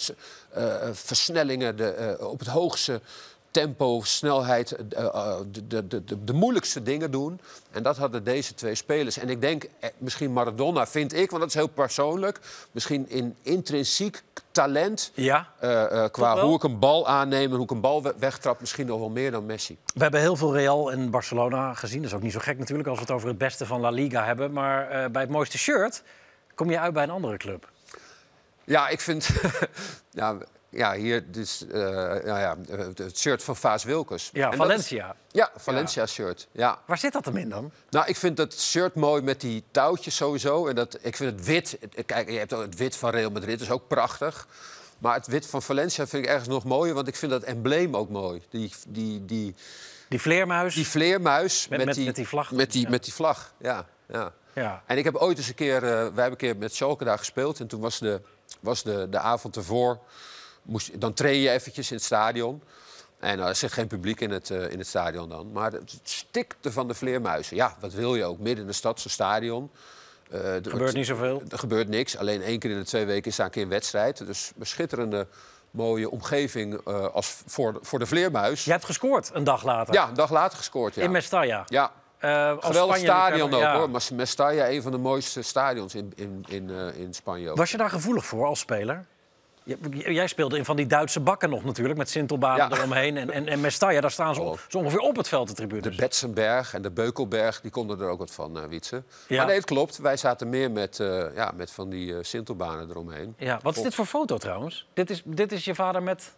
versnellingen 0.91 1.77
de, 1.77 2.17
op 2.19 2.39
het 2.39 2.47
hoogste 2.47 3.01
tempo, 3.53 4.01
snelheid, 4.03 4.71
eh, 4.71 5.05
eh, 5.05 5.35
de, 5.51 5.67
de, 5.67 5.87
de, 5.87 6.03
de, 6.03 6.23
de 6.23 6.33
moeilijkste 6.33 6.83
dingen 6.83 7.11
doen. 7.11 7.39
En 7.71 7.83
dat 7.83 7.97
hadden 7.97 8.23
deze 8.23 8.53
twee 8.53 8.75
spelers. 8.75 9.17
En 9.17 9.29
ik 9.29 9.41
denk, 9.41 9.63
eh, 9.79 9.89
misschien 9.97 10.33
Maradona, 10.33 10.87
vind 10.87 11.13
ik, 11.13 11.29
want 11.29 11.41
dat 11.41 11.49
is 11.49 11.55
heel 11.55 11.67
persoonlijk... 11.67 12.39
misschien 12.71 13.09
in 13.09 13.35
intrinsiek 13.41 14.23
talent, 14.51 15.11
Ja. 15.13 15.47
eh, 15.59 16.03
eh, 16.03 16.11
qua 16.11 16.39
hoe 16.45 16.55
ik 16.55 16.63
een 16.63 16.79
bal 16.79 17.07
aanneem... 17.07 17.49
en 17.49 17.55
hoe 17.55 17.63
ik 17.63 17.71
een 17.71 17.81
bal 17.81 18.03
we- 18.03 18.13
wegtrap, 18.17 18.59
misschien 18.59 18.85
nog 18.85 18.99
wel 18.99 19.09
meer 19.09 19.31
dan 19.31 19.45
Messi. 19.45 19.77
We 19.93 20.01
hebben 20.01 20.19
heel 20.19 20.35
veel 20.35 20.53
Real 20.53 20.91
en 20.91 21.09
Barcelona 21.09 21.73
gezien. 21.73 21.97
Dat 22.01 22.09
is 22.09 22.15
ook 22.15 22.21
niet 22.23 22.31
zo 22.33 22.39
gek 22.39 22.57
natuurlijk 22.57 22.87
als 22.89 22.97
we 22.97 23.03
het 23.03 23.13
over 23.13 23.27
het 23.27 23.37
beste 23.37 23.65
van 23.65 23.79
La 23.81 23.89
Liga 23.89 24.25
hebben. 24.25 24.51
Maar 24.51 24.89
eh, 24.89 25.09
bij 25.09 25.21
het 25.21 25.31
mooiste 25.31 25.57
shirt 25.57 26.03
kom 26.55 26.69
je 26.69 26.79
uit 26.79 26.93
bij 26.93 27.03
een 27.03 27.09
andere 27.09 27.37
club. 27.37 27.69
Ja, 28.63 28.87
ik 28.87 29.01
vind... 29.01 29.29
ja, 30.11 30.37
ja, 30.73 30.93
hier 30.95 31.31
dus, 31.31 31.67
eh, 31.67 31.79
nou 31.81 32.23
ja, 32.39 32.57
het 32.95 33.17
shirt 33.19 33.43
van 33.43 33.55
Vaas 33.55 33.83
Wilkes. 33.83 34.29
Ja, 34.33 34.43
En 34.51 34.57
dat 34.57 34.59
is- 34.59 34.65
Valencia. 34.65 35.15
ja, 35.31 35.51
Valencia-shirt, 35.55 36.47
ja. 36.51 36.79
Waar 36.85 36.97
zit 36.97 37.13
dat 37.13 37.25
hem 37.25 37.37
in 37.37 37.49
dan? 37.49 37.71
Nou, 37.89 38.07
ik 38.07 38.15
vind 38.15 38.37
dat 38.37 38.59
shirt 38.59 38.95
mooi 38.95 39.21
met 39.21 39.41
die 39.41 39.63
touwtjes 39.71 40.15
sowieso. 40.15 40.67
En 40.67 40.75
dat, 40.75 40.97
ik 41.01 41.15
vind 41.15 41.31
het 41.35 41.45
wit... 41.45 41.77
Kijk, 42.05 42.29
je 42.29 42.37
hebt 42.37 42.53
ook 42.53 42.61
het 42.61 42.75
wit 42.77 42.95
van 42.95 43.09
Real 43.09 43.29
Madrid, 43.31 43.59
dat 43.59 43.67
is 43.67 43.73
ook 43.73 43.87
prachtig. 43.87 44.47
Maar 44.97 45.15
het 45.15 45.27
wit 45.27 45.45
van 45.47 45.61
Valencia 45.61 46.07
vind 46.07 46.23
ik 46.23 46.29
ergens 46.29 46.47
nog 46.47 46.63
mooier... 46.63 46.93
want 46.93 47.07
ik 47.07 47.15
vind 47.15 47.31
dat 47.31 47.43
embleem 47.43 47.95
ook 47.95 48.09
mooi. 48.09 48.41
Die, 48.49 48.71
die, 48.87 49.25
die, 49.25 49.55
Die 50.09 50.21
vleermuis. 50.21 50.75
die 50.75 50.87
vleermuis 50.87 51.67
Met- 51.67 51.85
met- 51.85 52.05
met 52.05 52.15
die 52.15 52.27
vlag. 52.27 52.51
Met 52.51 52.71
die, 52.71 52.81
Ja. 52.83 52.89
met 52.89 53.03
die 53.03 53.13
vlag, 53.13 53.53
ja. 53.59 53.85
ja. 54.07 54.33
Ja. 54.55 54.83
En 54.85 54.97
ik 54.97 55.03
heb 55.03 55.15
ooit 55.15 55.37
eens 55.37 55.47
een 55.47 55.55
keer... 55.55 55.75
eh, 55.75 55.81
wij 55.89 55.99
hebben 55.99 56.25
een 56.25 56.35
keer 56.37 56.57
met 56.57 56.75
Schalke 56.75 57.03
daar 57.03 57.17
gespeeld. 57.17 57.59
En 57.59 57.67
toen 57.67 57.81
was 57.81 57.99
de, 57.99 58.21
was 58.59 58.83
de, 58.83 59.07
de 59.09 59.19
avond 59.19 59.55
ervoor... 59.55 59.99
Moest, 60.63 60.99
dan 61.01 61.13
train 61.13 61.39
je 61.39 61.49
eventjes 61.49 61.89
in 61.89 61.95
het 61.95 62.05
stadion. 62.05 62.61
En 63.19 63.39
eh, 63.39 63.47
er 63.47 63.55
zit 63.55 63.71
geen 63.71 63.87
publiek 63.87 64.19
in 64.21 64.31
het, 64.31 64.49
eh, 64.49 64.71
in 64.71 64.77
het 64.77 64.87
stadion 64.87 65.29
dan. 65.29 65.51
Maar 65.51 65.71
het 65.71 65.99
stikte 66.03 66.71
van 66.71 66.87
de 66.87 66.93
vleermuizen. 66.93 67.55
Ja, 67.55 67.75
wat 67.79 67.93
wil 67.93 68.15
je 68.15 68.23
ook? 68.25 68.39
Midden 68.39 68.61
in 68.61 68.67
de 68.67 68.73
stad, 68.75 68.99
zo'n 68.99 69.11
stadion. 69.11 69.71
Eh, 70.31 70.55
er 70.55 70.69
Gebeurt 70.69 70.93
niet 70.93 71.05
zoveel. 71.05 71.41
Er 71.49 71.59
gebeurt 71.59 71.87
niks. 71.87 72.17
Alleen 72.17 72.41
één 72.41 72.59
keer 72.59 72.71
in 72.71 72.77
de 72.77 72.85
twee 72.85 73.05
weken 73.05 73.31
is 73.31 73.35
daar 73.35 73.45
een 73.45 73.51
keer 73.51 73.63
een 73.63 73.69
wedstrijd. 73.69 74.25
Dus 74.25 74.51
een 74.59 74.65
schitterende, 74.65 75.27
mooie 75.71 76.09
omgeving 76.09 76.85
als 77.13 77.35
voor, 77.45 77.73
de- 77.73 77.79
voor 77.81 77.99
de 77.99 78.05
vleermuis. 78.05 78.65
Je 78.65 78.71
hebt 78.71 78.85
gescoord 78.85 79.29
een 79.33 79.43
dag 79.43 79.63
later. 79.63 79.93
Ja, 79.93 80.07
een 80.07 80.13
dag 80.13 80.31
later 80.31 80.57
gescoord, 80.57 80.95
ja. 80.95 81.03
In 81.03 81.11
Mestalla. 81.11 81.63
Ja, 81.67 81.91
als 82.55 82.65
geweldig 82.65 82.97
stadion 82.97 83.53
ook, 83.53 83.61
ja. 83.61 83.77
hoor. 83.77 83.89
Maar 83.89 84.01
Mestalla, 84.13 84.69
een 84.69 84.81
van 84.81 84.91
de 84.91 84.97
mooiste 84.97 85.41
stadions 85.41 85.95
in, 85.95 86.13
in, 86.15 86.45
in, 86.47 86.69
in 86.95 87.13
Spanje 87.13 87.49
ook. 87.49 87.57
Was 87.57 87.71
je 87.71 87.77
daar 87.77 87.89
gevoelig 87.89 88.25
voor 88.25 88.45
als 88.45 88.59
speler? 88.59 89.05
Jij 89.91 90.27
speelde 90.27 90.57
in 90.57 90.65
van 90.65 90.75
die 90.75 90.85
Duitse 90.87 91.19
bakken 91.19 91.49
nog 91.49 91.63
natuurlijk, 91.63 91.97
met 91.97 92.09
Sintelbanen 92.09 92.69
Ja. 92.69 92.77
eromheen. 92.77 93.17
En, 93.17 93.29
en, 93.31 93.47
en 93.47 93.61
Mestalla, 93.61 94.01
daar 94.01 94.11
staan 94.11 94.35
ze, 94.35 94.41
Oh. 94.41 94.57
zo 94.69 94.77
ongeveer 94.77 94.99
op 94.99 95.15
het 95.15 95.27
veld, 95.27 95.47
de 95.47 95.53
De 95.53 95.67
tribunes. 95.67 95.95
Betsenberg 95.95 96.73
en 96.73 96.81
de 96.81 96.91
Beukelberg, 96.91 97.61
die 97.61 97.71
konden 97.71 97.99
er 97.99 98.07
ook 98.07 98.19
wat 98.19 98.31
van, 98.31 98.57
eh 98.57 98.63
Wietse. 98.65 99.03
Ja. 99.27 99.37
Maar 99.37 99.45
nee, 99.45 99.55
het 99.55 99.65
klopt. 99.65 99.97
Wij 99.97 100.17
zaten 100.17 100.49
meer 100.49 100.71
met, 100.71 100.99
eh, 100.99 101.35
ja, 101.35 101.51
met 101.55 101.71
van 101.71 101.89
die 101.89 102.13
eh 102.13 102.23
Sintelbanen 102.23 102.89
eromheen. 102.89 103.35
Ja, 103.37 103.59
wat 103.63 103.75
is 103.77 103.83
dit 103.83 103.95
voor 103.95 104.05
foto 104.05 104.37
trouwens? 104.37 104.87
Dit 104.93 105.09
is, 105.09 105.21
dit 105.25 105.51
is 105.51 105.65
je 105.65 105.75
vader 105.75 106.03
met... 106.03 106.33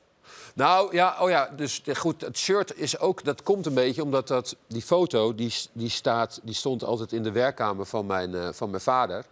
Nou 0.56 0.96
ja, 0.96 1.16
oh 1.20 1.30
ja, 1.30 1.50
dus 1.56 1.82
goed, 1.98 2.22
het 2.22 2.38
shirt 2.38 2.78
is 2.78 3.00
ook, 3.00 3.24
dat 3.24 3.44
komt 3.44 3.66
een 3.66 3.74
beetje 3.74 4.04
omdat 4.04 4.28
dat, 4.28 4.56
die 4.68 4.82
foto, 4.82 5.36
die, 5.36 5.54
die, 5.74 5.90
staat, 5.90 6.40
die 6.44 6.56
stond 6.56 6.84
altijd 6.84 7.12
in 7.12 7.24
de 7.24 7.32
werkkamer 7.32 7.86
van 7.86 8.06
mijn, 8.06 8.54
van 8.54 8.70
mijn 8.70 8.82
vader. 8.82 9.26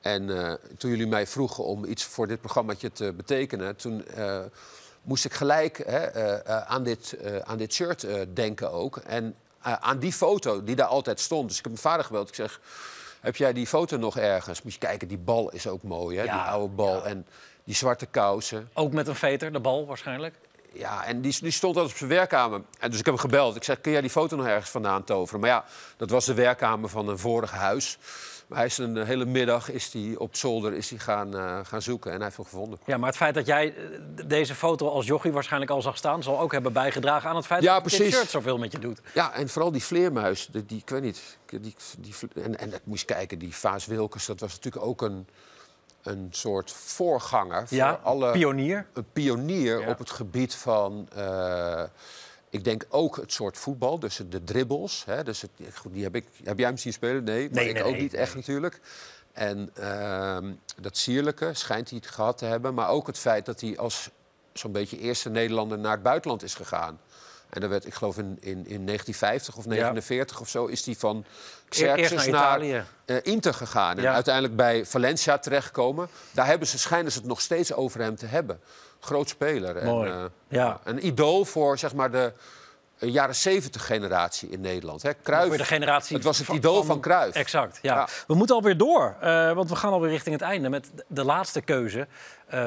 En 0.00 0.38
eh, 0.38 0.52
toen 0.78 0.90
jullie 0.90 1.06
mij 1.06 1.26
vroegen 1.26 1.64
om 1.64 1.84
iets 1.84 2.04
voor 2.04 2.26
dit 2.26 2.40
programmaatje 2.40 2.92
te 2.92 3.12
betekenen, 3.12 3.76
toen 3.76 4.06
eh, 4.06 4.40
moest 5.02 5.24
ik 5.24 5.32
gelijk 5.32 5.82
hè, 5.86 5.98
eh, 5.98 6.60
aan, 6.60 6.82
dit, 6.82 7.16
aan 7.44 7.58
dit 7.58 7.72
shirt 7.72 8.06
denken 8.34 8.72
ook. 8.72 8.96
En 8.96 9.34
aan 9.60 9.98
die 9.98 10.12
foto 10.12 10.64
die 10.64 10.76
daar 10.76 10.86
altijd 10.86 11.20
stond. 11.20 11.48
Dus 11.48 11.58
ik 11.58 11.64
heb 11.64 11.72
mijn 11.72 11.84
vader 11.84 12.04
gebeld. 12.04 12.28
Ik 12.28 12.34
zeg, 12.34 12.60
heb 13.20 13.36
jij 13.36 13.52
die 13.52 13.66
foto 13.66 13.96
nog 13.96 14.16
ergens? 14.16 14.62
Moet 14.62 14.72
je 14.72 14.78
kijken, 14.78 15.08
die 15.08 15.18
bal 15.18 15.50
is 15.50 15.66
ook 15.66 15.82
mooi, 15.82 16.16
hè? 16.16 16.22
die 16.22 16.32
oude 16.32 16.74
bal. 16.74 17.06
En 17.06 17.26
die 17.64 17.74
zwarte 17.74 18.06
kousen. 18.06 18.70
Ook 18.72 18.92
met 18.92 19.08
een 19.08 19.14
veter, 19.14 19.52
de 19.52 19.60
bal 19.60 19.86
waarschijnlijk. 19.86 20.34
Ja, 20.72 21.04
en 21.04 21.20
die, 21.20 21.36
die 21.40 21.50
stond 21.50 21.76
altijd 21.76 21.92
op 21.92 21.98
zijn 21.98 22.10
werkkamer. 22.10 22.60
En 22.78 22.90
dus 22.90 22.98
ik 22.98 23.04
heb 23.04 23.14
hem 23.14 23.22
gebeld. 23.22 23.56
Ik 23.56 23.64
zeg, 23.64 23.80
kun 23.80 23.92
jij 23.92 24.00
die 24.00 24.10
foto 24.10 24.36
nog 24.36 24.46
ergens 24.46 24.70
vandaan 24.70 25.04
toveren? 25.04 25.40
Maar 25.40 25.50
ja, 25.50 25.64
dat 25.96 26.10
was 26.10 26.24
de 26.24 26.34
werkkamer 26.34 26.88
van 26.88 27.08
een 27.08 27.18
vorig 27.18 27.50
huis. 27.50 27.98
Maar 28.46 28.58
hij 28.58 28.66
is 28.66 28.78
een 28.78 29.04
hele 29.04 29.24
middag 29.24 29.70
is 29.70 29.90
die 29.90 30.20
op 30.20 30.36
zolder 30.36 30.72
is 30.72 30.88
die 30.88 30.98
gaan, 30.98 31.36
eh, 31.36 31.58
gaan 31.62 31.82
zoeken 31.82 32.10
en 32.10 32.16
hij 32.16 32.24
heeft 32.24 32.36
hem 32.36 32.44
gevonden. 32.46 32.78
Ja, 32.86 32.96
maar 32.96 33.08
het 33.08 33.16
feit 33.16 33.34
dat 33.34 33.46
jij 33.46 33.74
eh, 33.76 33.82
deze 34.26 34.54
foto 34.54 34.88
als 34.88 35.06
jochie 35.06 35.32
waarschijnlijk 35.32 35.70
al 35.70 35.82
zag 35.82 35.96
staan... 35.96 36.22
zal 36.22 36.40
ook 36.40 36.52
hebben 36.52 36.72
bijgedragen 36.72 37.28
aan 37.30 37.36
het 37.36 37.46
feit 37.46 37.62
Ja, 37.62 37.74
dat 37.80 37.84
dit 37.88 37.96
precies. 37.96 38.16
shirt 38.16 38.30
zoveel 38.30 38.58
met 38.58 38.72
je 38.72 38.78
doet. 38.78 39.00
Ja, 39.14 39.32
en 39.32 39.48
vooral 39.48 39.72
die 39.72 39.82
vleermuis, 39.84 40.48
die, 40.52 40.66
die 40.66 40.78
ik 40.78 40.88
weet 40.88 41.02
niet. 41.02 41.38
Die, 41.46 41.74
die, 41.98 42.14
en, 42.42 42.58
en 42.58 42.70
dat 42.70 42.80
moest 42.84 43.00
je 43.08 43.14
kijken, 43.14 43.38
die 43.38 43.54
Vaas 43.56 43.86
Wilkes, 43.86 44.26
dat 44.26 44.40
was 44.40 44.54
natuurlijk 44.54 44.84
ook 44.84 45.02
een, 45.02 45.26
een 46.02 46.28
soort 46.30 46.72
voorganger 46.72 47.68
voor 47.68 47.76
Ja, 47.76 48.00
alle 48.02 48.30
pionier. 48.30 48.86
een 48.92 49.06
pionier 49.12 49.80
Ja. 49.80 49.88
op 49.90 49.98
het 49.98 50.10
gebied 50.10 50.54
van. 50.54 51.08
eh, 51.14 51.82
ik 52.56 52.64
denk 52.64 52.86
ook 52.88 53.16
het 53.16 53.32
soort 53.32 53.58
voetbal, 53.58 53.98
dus 53.98 54.20
de 54.28 54.44
dribbles. 54.44 55.02
Hè, 55.06 55.24
dus 55.24 55.40
het, 55.40 55.50
goed, 55.74 55.92
die 55.92 56.02
heb, 56.02 56.14
ik, 56.14 56.26
heb 56.44 56.58
jij 56.58 56.68
hem 56.68 56.76
zien 56.76 56.92
spelen? 56.92 57.24
Nee, 57.24 57.44
maar 57.44 57.54
Nee, 57.54 57.68
ik 57.68 57.74
nee, 57.74 57.84
ook 57.84 57.92
nee, 57.92 58.00
niet 58.00 58.14
echt 58.14 58.34
nee. 58.34 58.42
natuurlijk. 58.42 58.80
En 59.32 59.70
ehm, 59.74 60.52
dat 60.80 60.96
sierlijke 60.96 61.54
schijnt 61.54 61.90
hij 61.90 62.00
gehad 62.02 62.38
te 62.38 62.44
hebben. 62.44 62.74
Maar 62.74 62.88
ook 62.88 63.06
het 63.06 63.18
feit 63.18 63.46
dat 63.46 63.60
hij 63.60 63.78
als 63.78 64.10
zo'n 64.52 64.72
beetje 64.72 64.98
eerste 64.98 65.30
Nederlander 65.30 65.78
naar 65.78 65.92
het 65.92 66.02
buitenland 66.02 66.42
is 66.42 66.54
gegaan. 66.54 67.00
En 67.48 67.60
dan 67.60 67.70
werd, 67.70 67.86
ik 67.86 67.94
geloof 67.94 68.18
in, 68.18 68.38
in, 68.40 68.66
in 68.66 68.86
1950 68.86 69.56
of 69.56 69.66
49 69.66 70.40
of 70.40 70.48
zo, 70.48 70.66
is 70.66 70.84
hij 70.84 70.94
van 70.94 71.24
Xerxes 71.68 72.10
eerst 72.10 72.30
naar 72.30 72.60
naar, 72.60 72.86
eh, 73.04 73.16
Inter 73.22 73.54
gegaan. 73.54 73.98
En 73.98 74.12
uiteindelijk 74.12 74.56
bij 74.56 74.86
Valencia 74.86 75.38
terechtgekomen. 75.38 76.08
Daar 76.30 76.46
hebben 76.46 76.68
ze, 76.68 76.78
schijnen 76.78 77.12
ze 77.12 77.18
het 77.18 77.26
nog 77.26 77.40
steeds 77.40 77.72
over 77.72 78.00
hem 78.00 78.16
te 78.16 78.26
hebben. 78.26 78.60
Groot 79.06 79.28
speler. 79.28 79.84
Mooi. 79.84 80.10
En, 80.10 80.16
eh, 80.18 80.24
Ja. 80.48 80.80
Een 80.84 81.06
idool 81.06 81.44
voor 81.44 81.78
zeg 81.78 81.94
maar, 81.94 82.10
de 82.10 82.32
eh, 82.98 83.12
jaren 83.12 83.34
70 83.34 83.86
generatie 83.86 84.48
in 84.48 84.60
Nederland. 84.60 85.02
Hè. 85.02 85.10
De 85.24 85.64
generatie 85.64 86.16
het 86.16 86.24
was 86.24 86.38
het 86.38 86.48
idool 86.48 86.82
van, 86.82 87.00
Cruijff. 87.00 87.36
Exact, 87.36 87.78
ja. 87.82 87.94
Ja. 87.94 88.08
We 88.26 88.34
moeten 88.34 88.56
alweer 88.56 88.76
door, 88.76 89.16
eh, 89.20 89.52
want 89.52 89.68
we 89.68 89.76
gaan 89.76 89.92
alweer 89.92 90.10
richting 90.10 90.34
het 90.34 90.44
einde 90.44 90.68
met 90.68 90.90
de- 91.08 91.24
laatste 91.24 91.60
keuze 91.60 92.06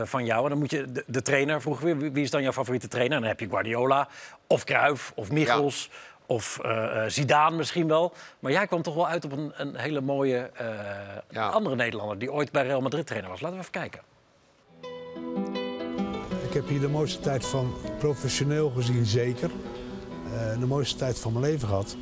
van 0.03 0.25
jou. 0.25 0.43
En 0.43 0.49
dan 0.49 0.57
moet 0.59 0.71
je 0.71 0.91
de, 0.91 1.03
de 1.07 1.21
trainer 1.21 1.61
vroegen 1.61 1.85
weer. 1.85 2.11
Wie 2.11 2.23
is 2.23 2.31
dan 2.31 2.41
jouw 2.41 2.51
favoriete 2.51 2.87
trainer? 2.87 3.15
En 3.15 3.21
dan 3.21 3.29
heb 3.29 3.39
je 3.39 3.49
Guardiola, 3.49 4.07
of 4.47 4.63
Cruijff, 4.63 5.11
of 5.15 5.31
Michels, 5.31 5.89
of 6.25 6.59
eh, 6.59 7.03
eh, 7.05 7.09
Zidane 7.11 7.55
misschien 7.55 7.87
wel. 7.87 8.13
Maar 8.39 8.51
jij 8.51 8.67
kwam 8.67 8.81
toch 8.81 8.95
wel 8.95 9.07
uit 9.07 9.25
op 9.25 9.31
een, 9.31 9.53
een 9.55 9.75
hele 9.75 10.01
mooie 10.01 10.51
Ja. 11.29 11.47
andere 11.47 11.75
Nederlander... 11.75 12.19
die 12.19 12.31
ooit 12.31 12.51
bij 12.51 12.63
Real 12.63 12.81
Madrid 12.81 13.07
trainer 13.07 13.29
was. 13.29 13.41
Laten 13.41 13.55
we 13.57 13.61
even 13.61 13.79
kijken. 13.79 14.01
Ik 16.49 16.55
heb 16.55 16.67
hier 16.67 16.79
de 16.79 16.89
mooiste 16.89 17.19
tijd 17.19 17.45
van 17.45 17.73
professioneel 17.99 18.69
gezien, 18.69 19.05
zeker. 19.05 19.51
Eh, 20.33 20.59
de 20.59 20.65
mooiste 20.65 20.95
tijd 20.95 21.19
van 21.19 21.33
mijn 21.33 21.45
leven 21.45 21.67
gehad. 21.67 21.95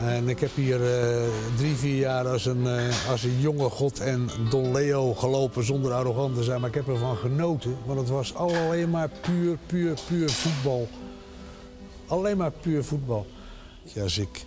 En 0.00 0.28
ik 0.28 0.40
heb 0.40 0.54
hier 0.54 1.00
eh, 1.00 1.28
drie, 1.56 1.74
vier 1.74 1.98
jaar 1.98 2.28
als 2.28 2.46
een, 2.46 2.66
eh, 2.66 3.10
als 3.10 3.22
een 3.22 3.40
jonge 3.40 3.68
god 3.70 4.00
en 4.00 4.28
Don 4.48 4.72
Leo 4.72 5.14
gelopen 5.14 5.64
zonder 5.64 5.92
arrogant 5.92 6.34
te 6.34 6.42
zijn. 6.42 6.60
Maar 6.60 6.68
ik 6.68 6.74
heb 6.74 6.88
ervan 6.88 7.16
genoten, 7.16 7.76
want 7.86 7.98
het 7.98 8.08
was 8.08 8.34
alleen 8.34 8.90
maar 8.90 9.08
puur, 9.20 9.58
puur, 9.66 9.98
puur 10.08 10.30
voetbal. 10.30 10.88
Alleen 12.06 12.36
maar 12.36 12.50
puur 12.50 12.84
voetbal. 12.84 13.26
Als 14.02 14.18
ik 14.18 14.44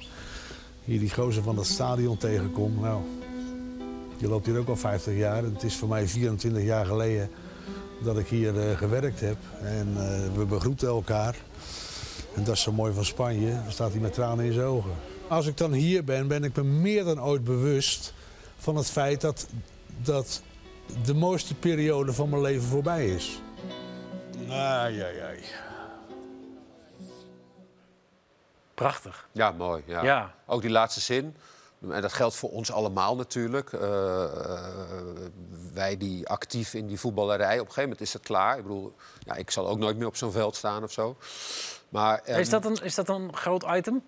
hier 0.84 1.00
die 1.00 1.14
gozer 1.14 1.44
van 1.44 1.56
dat 1.56 1.66
stadion 1.66 2.18
tegenkom, 2.18 2.80
nou, 2.82 3.02
je 4.18 4.28
loopt 4.28 4.46
hier 4.46 4.58
ook 4.58 4.68
al 4.70 4.76
50 4.76 5.16
jaar. 5.16 5.44
En 5.44 5.54
het 5.54 5.64
is 5.64 5.76
voor 5.76 5.90
mij 5.90 6.08
24 6.08 6.64
jaar 6.64 6.86
geleden 6.86 7.30
dat 8.04 8.18
ik 8.18 8.28
hier 8.28 8.70
eh, 8.70 8.78
gewerkt 8.78 9.20
heb. 9.20 9.38
En 9.62 9.94
eh, 9.98 10.38
we 10.38 10.46
begroeten 10.46 10.88
elkaar. 10.88 11.36
En 12.36 12.44
dat 12.44 12.56
is 12.56 12.62
zo 12.62 12.72
mooi 12.72 12.94
van 12.94 13.06
Spanje. 13.06 13.52
Dan 13.52 13.72
staat 13.72 13.92
hij 13.92 14.00
met 14.00 14.14
tranen 14.14 14.46
in 14.46 14.54
zijn 14.54 14.66
ogen. 14.66 14.92
Als 15.28 15.48
ik 15.48 15.58
dan 15.58 15.72
hier 15.74 16.04
ben, 16.04 16.28
ben 16.28 16.44
ik 16.44 16.56
me 16.56 16.64
meer 16.64 17.04
dan 17.04 17.22
ooit 17.22 17.44
bewust 17.44 18.14
van 18.58 18.76
het 18.76 18.90
feit 18.90 19.22
dat, 19.22 19.48
dat 20.02 20.42
de 21.04 21.14
mooiste 21.14 21.56
periode 21.56 22.14
van 22.14 22.30
mijn 22.30 22.42
leven 22.42 22.68
voorbij 22.68 23.08
is. 23.08 23.42
Ai, 24.50 25.02
ai, 25.02 25.20
ai. 25.20 25.40
Prachtig. 28.74 29.28
Ja, 29.32 29.52
mooi. 29.52 29.84
Ja. 29.86 30.04
Ja. 30.04 30.36
Ook 30.46 30.62
die 30.62 30.72
laatste 30.72 31.02
zin. 31.02 31.36
En 31.92 32.02
dat 32.02 32.14
geldt 32.14 32.36
voor 32.36 32.50
ons 32.50 32.72
allemaal 32.72 33.16
natuurlijk. 33.16 33.74
Eh, 33.74 34.24
eh, 34.24 34.64
wij 35.74 35.98
die 35.98 36.28
actief 36.28 36.74
in 36.74 36.88
die 36.88 37.00
voetballerij. 37.00 37.54
Op 37.54 37.60
een 37.60 37.74
gegeven 37.74 37.82
moment 37.82 38.02
is 38.02 38.14
het 38.14 38.22
klaar. 38.22 38.58
Ik 38.58 38.64
bedoel, 38.64 38.96
ja, 39.20 39.36
ik 39.36 39.52
zal 39.52 39.68
ook 39.68 39.78
nooit 39.78 39.98
meer 39.98 40.08
op 40.08 40.16
zo'n 40.16 40.32
veld 40.32 40.56
staan 40.56 40.84
of 40.84 40.92
zo. 40.92 41.18
Maar, 41.90 42.22
ehm, 42.24 42.40
Is 42.40 42.50
dat 42.50 42.66
een, 42.66 42.76
is 42.84 42.96
dat 42.96 43.10
een 43.10 43.36
groot 43.36 43.66
item? 43.76 44.04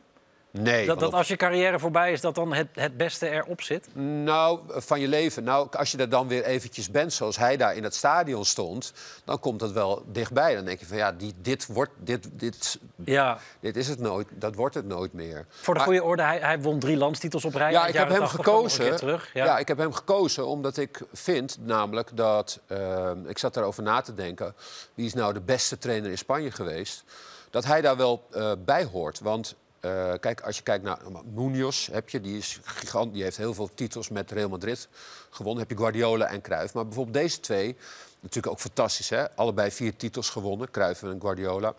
Nee. 0.61 0.85
Dat, 0.85 1.13
als 1.13 1.27
je 1.27 1.35
carrière 1.35 1.79
voorbij 1.79 2.11
is, 2.11 2.21
dat 2.21 2.35
dan 2.35 2.53
het, 2.53 2.67
het 2.73 2.97
beste 2.97 3.29
erop 3.29 3.61
zit? 3.61 3.87
Nou, 3.95 4.59
van 4.67 4.99
je 4.99 5.07
leven. 5.07 5.43
Nou, 5.43 5.67
als 5.71 5.91
je 5.91 5.97
er 5.97 6.09
dan 6.09 6.27
weer 6.27 6.43
eventjes 6.43 6.91
bent, 6.91 7.13
zoals 7.13 7.37
hij 7.37 7.57
daar 7.57 7.75
in 7.75 7.83
het 7.83 7.95
stadion 7.95 8.45
stond... 8.45 8.93
dan 9.25 9.39
komt 9.39 9.59
dat 9.59 9.71
wel 9.71 10.03
dichtbij. 10.11 10.55
Dan 10.55 10.65
denk 10.65 10.79
je 10.79 10.85
van, 10.85 10.97
ja, 10.97 11.11
die, 11.11 11.33
dit, 11.41 11.65
wordt, 11.67 11.91
dit, 11.97 12.27
dit, 12.31 12.79
Ja. 13.05 13.37
dit 13.59 13.75
is 13.77 13.87
het 13.87 13.99
nooit. 13.99 14.27
Dat 14.31 14.55
wordt 14.55 14.75
het 14.75 14.85
nooit 14.85 15.13
meer. 15.13 15.45
Voor 15.49 15.73
de 15.73 15.79
Maar- 15.79 15.87
goede 15.89 16.03
orde, 16.03 16.23
hij, 16.23 16.39
hij 16.39 16.61
won 16.61 16.79
drie 16.79 16.97
landstitels 16.97 17.45
op 17.45 17.53
rij. 17.55 17.71
Ja, 17.71 17.87
ik 17.87 17.93
heb 17.93 18.09
hem 18.09 18.19
80 18.19 18.39
kwam 18.41 18.55
nog 18.55 18.63
een 18.63 18.69
gekozen. 18.71 18.95
terug. 18.97 19.29
Ja. 19.33 19.45
Ja. 19.45 19.57
ik 19.57 19.67
heb 19.67 19.77
hem 19.77 19.93
gekozen 19.93 20.47
omdat 20.47 20.77
ik 20.77 21.01
vind, 21.13 21.57
namelijk 21.61 22.09
dat. 22.17 22.59
eh, 22.67 23.11
ik 23.25 23.37
zat 23.37 23.53
daarover 23.53 23.83
na 23.83 24.01
te 24.01 24.13
denken. 24.13 24.55
Wie 24.93 25.05
is 25.05 25.13
nou 25.13 25.33
de 25.33 25.41
beste 25.41 25.77
trainer 25.77 26.11
in 26.11 26.17
Spanje 26.17 26.51
geweest? 26.51 27.03
Dat 27.49 27.65
hij 27.65 27.81
daar 27.81 27.97
wel 27.97 28.27
eh, 28.31 28.51
bij 28.65 28.83
hoort. 28.83 29.19
Want 29.19 29.55
eh, 29.85 30.19
kijk, 30.19 30.41
als 30.41 30.57
je 30.57 30.63
kijkt 30.63 30.83
naar 30.83 30.99
Munoz, 31.33 31.87
heb 31.91 32.09
je, 32.09 32.21
die 32.21 32.37
is 32.37 32.59
gigant. 32.63 33.13
Die 33.13 33.23
heeft 33.23 33.37
heel 33.37 33.53
veel 33.53 33.69
titels 33.73 34.09
met 34.09 34.31
Real 34.31 34.49
Madrid 34.49 34.87
gewonnen. 35.29 35.61
Heb 35.61 35.69
je 35.69 35.77
Guardiola 35.77 36.25
en 36.25 36.41
Cruijff. 36.41 36.73
Maar 36.73 36.85
bijvoorbeeld 36.85 37.15
deze 37.15 37.39
twee, 37.39 37.77
natuurlijk 38.19 38.53
ook 38.53 38.59
fantastisch, 38.59 39.09
hè? 39.09 39.35
Allebei 39.35 39.71
vier 39.71 39.95
titels 39.95 40.29
gewonnen, 40.29 40.71
Cruijff 40.71 41.03
en 41.03 41.21
Guardiola. 41.21 41.73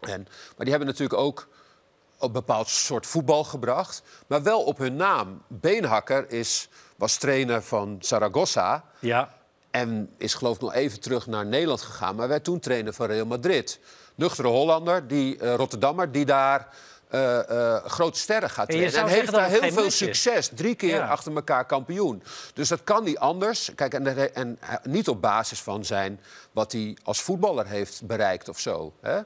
En, 0.00 0.22
maar 0.56 0.66
die 0.66 0.70
hebben 0.70 0.86
natuurlijk 0.86 1.20
ook 1.20 1.48
een 2.18 2.32
bepaald 2.32 2.68
soort 2.68 3.06
voetbal 3.06 3.44
gebracht. 3.44 4.02
Maar 4.26 4.42
wel 4.42 4.62
op 4.62 4.78
hun 4.78 4.96
naam. 4.96 5.42
Beenhakker 5.46 6.30
is, 6.30 6.68
was 6.96 7.16
trainer 7.16 7.62
van 7.62 7.96
Zaragoza. 8.00 8.84
Ja. 8.98 9.34
En 9.70 10.10
is 10.16 10.34
geloof 10.34 10.54
ik 10.54 10.60
nog 10.60 10.74
even 10.74 11.00
terug 11.00 11.26
naar 11.26 11.46
Nederland 11.46 11.82
gegaan. 11.82 12.16
Maar 12.16 12.28
werd 12.28 12.44
toen 12.44 12.60
trainer 12.60 12.92
van 12.92 13.06
Real 13.06 13.26
Madrid. 13.26 13.80
Nuchtere 14.14 14.48
Hollander, 14.48 15.06
die, 15.06 15.38
eh, 15.38 15.54
Rotterdammer, 15.54 16.12
die 16.12 16.24
daar 16.24 16.68
eh, 17.08 17.84
grote 17.84 18.18
sterren 18.18 18.50
gaat 18.50 18.68
En 18.68 18.74
trainen. 18.74 19.00
En 19.00 19.08
heeft 19.08 19.32
daar 19.32 19.48
heel 19.48 19.72
veel 19.72 19.90
succes. 19.90 20.50
Drie 20.54 20.74
keer 20.74 20.94
Ja. 20.94 21.06
achter 21.08 21.34
elkaar 21.34 21.64
kampioen. 21.64 22.22
Dus 22.54 22.68
dat 22.68 22.84
kan 22.84 23.04
niet 23.04 23.18
anders. 23.18 23.70
Kijk, 23.74 23.94
en, 23.94 24.34
en 24.34 24.58
eh, 24.60 24.74
niet 24.82 25.08
op 25.08 25.20
basis 25.20 25.60
van 25.60 25.84
zijn 25.84 26.20
wat 26.52 26.72
hij 26.72 26.96
als 27.02 27.20
voetballer 27.22 27.66
heeft 27.66 28.06
bereikt 28.06 28.48
of 28.48 28.58
zo. 28.60 28.92
Hè? 29.00 29.20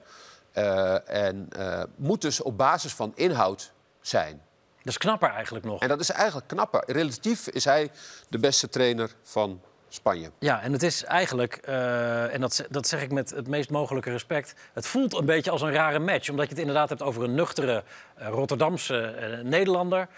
En 1.07 1.49
moet 1.97 2.21
dus 2.21 2.43
op 2.43 2.57
basis 2.57 2.93
van 2.93 3.12
inhoud 3.14 3.73
zijn. 4.01 4.43
Dat 4.77 4.93
is 4.93 4.99
knapper 4.99 5.31
eigenlijk 5.31 5.64
nog. 5.64 5.81
En 5.81 5.88
dat 5.88 6.01
is 6.01 6.11
eigenlijk 6.11 6.49
knapper. 6.49 6.83
Relatief 6.87 7.47
is 7.49 7.64
hij 7.64 7.90
de 8.29 8.38
beste 8.38 8.69
trainer 8.69 9.11
van 9.23 9.61
Spanje. 9.92 10.31
Ja, 10.38 10.62
en 10.62 10.72
het 10.72 10.83
is 10.83 11.05
eigenlijk, 11.05 11.55
eh, 11.55 12.35
en 12.35 12.40
dat, 12.40 12.66
dat 12.70 12.87
zeg 12.87 13.03
ik 13.03 13.12
met 13.12 13.31
het 13.31 13.48
meest 13.48 13.70
mogelijke 13.70 14.11
respect... 14.11 14.55
het 14.72 14.87
voelt 14.87 15.14
een 15.14 15.24
beetje 15.24 15.50
als 15.50 15.62
een 15.62 15.72
rare 15.72 15.98
match. 15.98 16.31
Omdat 16.31 16.44
je 16.44 16.50
het 16.50 16.61
inderdaad 16.61 16.88
hebt 16.88 17.03
over 17.03 17.22
een 17.22 17.35
nuchtere 17.35 17.83
eh, 18.14 18.29
Rotterdamse 18.29 19.03
eh, 19.03 19.44
Nederlander... 19.44 20.09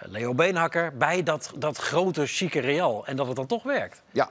Leo 0.00 0.34
Beenhakker, 0.34 0.96
bij 0.96 1.22
dat, 1.22 1.52
dat 1.56 1.76
grote, 1.76 2.26
chique 2.26 2.60
Real. 2.60 3.06
En 3.06 3.16
dat 3.16 3.26
het 3.26 3.36
dan 3.36 3.46
toch 3.46 3.62
werkt. 3.62 4.02
Ja, 4.10 4.30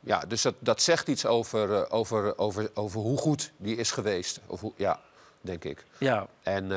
ja 0.00 0.18
dus 0.28 0.42
dat, 0.42 0.54
dat 0.58 0.82
zegt 0.82 1.08
iets 1.08 1.26
over, 1.26 1.90
over, 1.90 2.38
over, 2.38 2.70
over 2.74 3.00
hoe 3.00 3.18
goed 3.18 3.52
die 3.56 3.76
is 3.76 3.90
geweest. 3.90 4.40
Of 4.46 4.60
hoe, 4.60 4.72
ja, 4.76 5.00
denk 5.40 5.64
ik. 5.64 5.84
Ja. 5.98 6.26
En 6.42 6.68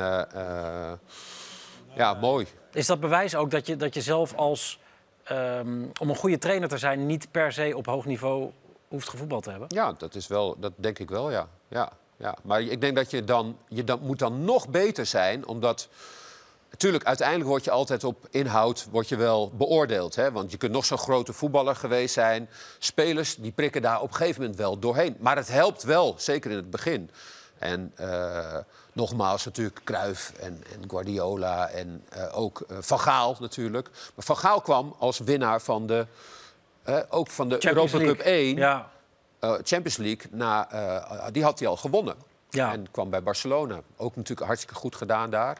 ja, 1.94 2.14
mooi. 2.20 2.46
Is 2.72 2.86
dat 2.86 3.00
bewijs 3.00 3.34
ook 3.34 3.50
dat 3.50 3.66
je, 3.66 3.76
dat 3.76 3.94
je 3.94 4.00
zelf 4.00 4.34
als... 4.34 4.78
ehm, 5.24 5.84
om 6.00 6.08
een 6.08 6.16
goede 6.16 6.38
trainer 6.38 6.68
te 6.68 6.78
zijn, 6.78 7.06
niet 7.06 7.30
per 7.30 7.52
se 7.52 7.76
op 7.76 7.86
hoog 7.86 8.04
niveau 8.04 8.50
hoeft 8.88 9.08
gevoetbald 9.08 9.42
te 9.42 9.50
hebben? 9.50 9.68
Ja, 9.74 9.92
dat 9.92 10.14
is 10.14 10.26
wel, 10.26 10.56
dat 10.58 10.72
denk 10.76 10.98
ik 10.98 11.10
wel, 11.10 11.30
ja. 11.30 11.48
ja, 11.68 11.92
ja. 12.16 12.36
Maar 12.42 12.62
ik 12.62 12.80
denk 12.80 12.96
dat 12.96 13.10
je 13.10 13.24
dan, 13.24 13.56
je 13.68 13.84
dan 13.84 14.00
moet 14.02 14.18
dan 14.18 14.44
nog 14.44 14.68
beter 14.68 15.06
zijn, 15.06 15.46
omdat... 15.46 15.88
Natuurlijk, 16.70 17.04
uiteindelijk 17.04 17.48
word 17.48 17.64
je 17.64 17.70
altijd 17.70 18.04
op 18.04 18.26
inhoud 18.30 18.86
word 18.90 19.08
je 19.08 19.16
wel 19.16 19.50
beoordeeld. 19.56 20.14
Hè? 20.14 20.32
Want 20.32 20.50
je 20.50 20.56
kunt 20.56 20.72
nog 20.72 20.84
zo'n 20.84 20.98
grote 20.98 21.32
voetballer 21.32 21.76
geweest 21.76 22.14
zijn. 22.14 22.48
Spelers 22.78 23.36
die 23.36 23.52
prikken 23.52 23.82
daar 23.82 24.00
op 24.00 24.08
een 24.08 24.14
gegeven 24.14 24.40
moment 24.40 24.58
wel 24.58 24.78
doorheen. 24.78 25.16
Maar 25.18 25.36
het 25.36 25.48
helpt 25.48 25.82
wel, 25.82 26.14
zeker 26.18 26.50
in 26.50 26.56
het 26.56 26.70
begin. 26.70 27.10
En 27.64 27.92
eh, 27.94 28.56
nogmaals 28.92 29.44
natuurlijk 29.44 29.80
Cruijff 29.84 30.32
en, 30.32 30.64
en 30.72 30.90
Guardiola 30.90 31.68
en 31.68 32.04
eh, 32.08 32.38
ook 32.38 32.60
eh, 32.60 32.76
Van 32.80 33.00
Gaal 33.00 33.36
natuurlijk. 33.40 33.88
Maar 34.14 34.24
Van 34.24 34.36
Gaal 34.36 34.60
kwam 34.60 34.94
als 34.98 35.18
winnaar 35.18 35.60
van 35.60 35.86
de, 35.86 36.06
ook 37.08 37.30
van 37.30 37.48
de 37.48 37.56
Champions 37.58 37.92
Europa 37.92 38.12
Cup 38.14 38.24
League. 38.24 38.44
1. 38.44 38.56
Ja. 38.56 38.90
Champions 39.40 39.96
League, 39.96 40.26
na, 40.30 40.68
die 41.30 41.42
had 41.42 41.58
hij 41.58 41.68
al 41.68 41.76
gewonnen. 41.76 42.14
Ja. 42.50 42.72
En 42.72 42.90
kwam 42.90 43.10
bij 43.10 43.22
Barcelona. 43.22 43.80
Ook 43.96 44.16
natuurlijk 44.16 44.46
hartstikke 44.46 44.74
goed 44.74 44.96
gedaan 44.96 45.30
daar. 45.30 45.58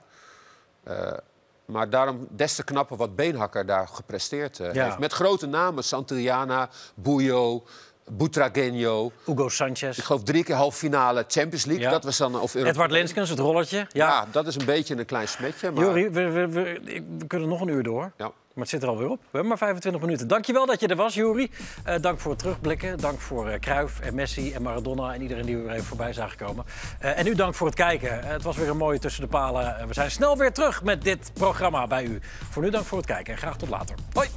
Maar 1.64 1.90
daarom 1.90 2.26
des 2.30 2.54
te 2.54 2.64
knapper 2.64 2.96
wat 2.96 3.16
Beenhakker 3.16 3.66
daar 3.66 3.88
gepresteerd 3.88 4.56
Ja. 4.56 4.84
heeft. 4.84 4.98
Met 4.98 5.12
grote 5.12 5.46
namen, 5.46 5.84
Santillana, 5.84 6.68
Bouyo, 6.94 7.64
Butragueño. 8.10 9.10
Hugo 9.24 9.48
Sanchez. 9.48 9.98
Ik 9.98 10.04
geloof 10.04 10.22
drie 10.22 10.44
keer 10.44 10.54
halve 10.54 10.78
finale 10.78 11.24
Champions 11.28 11.64
League. 11.64 11.84
Ja. 11.84 11.90
Dat 11.90 12.04
was 12.04 12.16
dan, 12.16 12.40
of 12.40 12.54
Edward 12.54 12.90
Lenskens, 12.90 13.28
het 13.30 13.38
rolletje. 13.38 13.76
Ja. 13.78 13.86
Ja, 14.08 14.26
dat 14.30 14.46
is 14.46 14.54
een 14.56 14.64
beetje 14.64 14.96
een 14.96 15.04
klein 15.04 15.28
smetje. 15.28 15.70
Maar... 15.70 15.84
Jori, 15.84 16.08
we, 16.10 16.30
we, 16.30 16.48
we, 16.48 16.80
ik- 16.84 17.02
we 17.18 17.26
kunnen 17.26 17.48
nog 17.48 17.60
een 17.60 17.68
uur 17.68 17.82
door. 17.82 18.12
Ja. 18.16 18.30
Maar 18.54 18.62
het 18.62 18.72
zit 18.72 18.82
er 18.82 18.88
alweer 18.88 19.08
op. 19.08 19.18
We 19.18 19.26
hebben 19.30 19.48
maar 19.48 19.58
25 19.58 20.02
minuten. 20.02 20.28
Dankjewel 20.28 20.66
dat 20.66 20.80
je 20.80 20.86
er 20.86 20.96
was, 20.96 21.14
Jori. 21.14 21.50
Eh, 21.84 22.00
dank 22.00 22.20
voor 22.20 22.30
het 22.30 22.38
terugblikken. 22.40 22.98
Dank 22.98 23.20
voor 23.20 23.58
Cruijff 23.60 24.00
en 24.00 24.14
Messi 24.14 24.52
en 24.52 24.62
Maradona 24.62 25.14
en 25.14 25.22
iedereen 25.22 25.46
die 25.46 25.56
we 25.56 25.72
even 25.72 25.84
voorbij 25.84 26.12
zagen 26.12 26.36
komen. 26.46 26.64
Eh, 26.98 27.18
en 27.18 27.26
u 27.26 27.34
dank 27.34 27.54
voor 27.54 27.66
het 27.66 27.76
kijken. 27.76 28.20
Het 28.26 28.42
was 28.42 28.56
weer 28.56 28.68
een 28.68 28.76
mooie 28.76 28.98
tussen 28.98 29.22
de 29.22 29.28
palen. 29.28 29.88
We 29.88 29.94
zijn 29.94 30.10
snel 30.10 30.36
weer 30.36 30.52
terug 30.52 30.82
met 30.82 31.02
dit 31.02 31.30
programma 31.34 31.86
bij 31.86 32.04
u. 32.04 32.20
Voor 32.50 32.62
nu 32.62 32.70
dank 32.70 32.84
voor 32.84 32.98
het 32.98 33.06
kijken 33.06 33.32
en 33.32 33.38
graag 33.38 33.56
tot 33.56 33.68
later. 33.68 33.96
Hoi! 34.12 34.28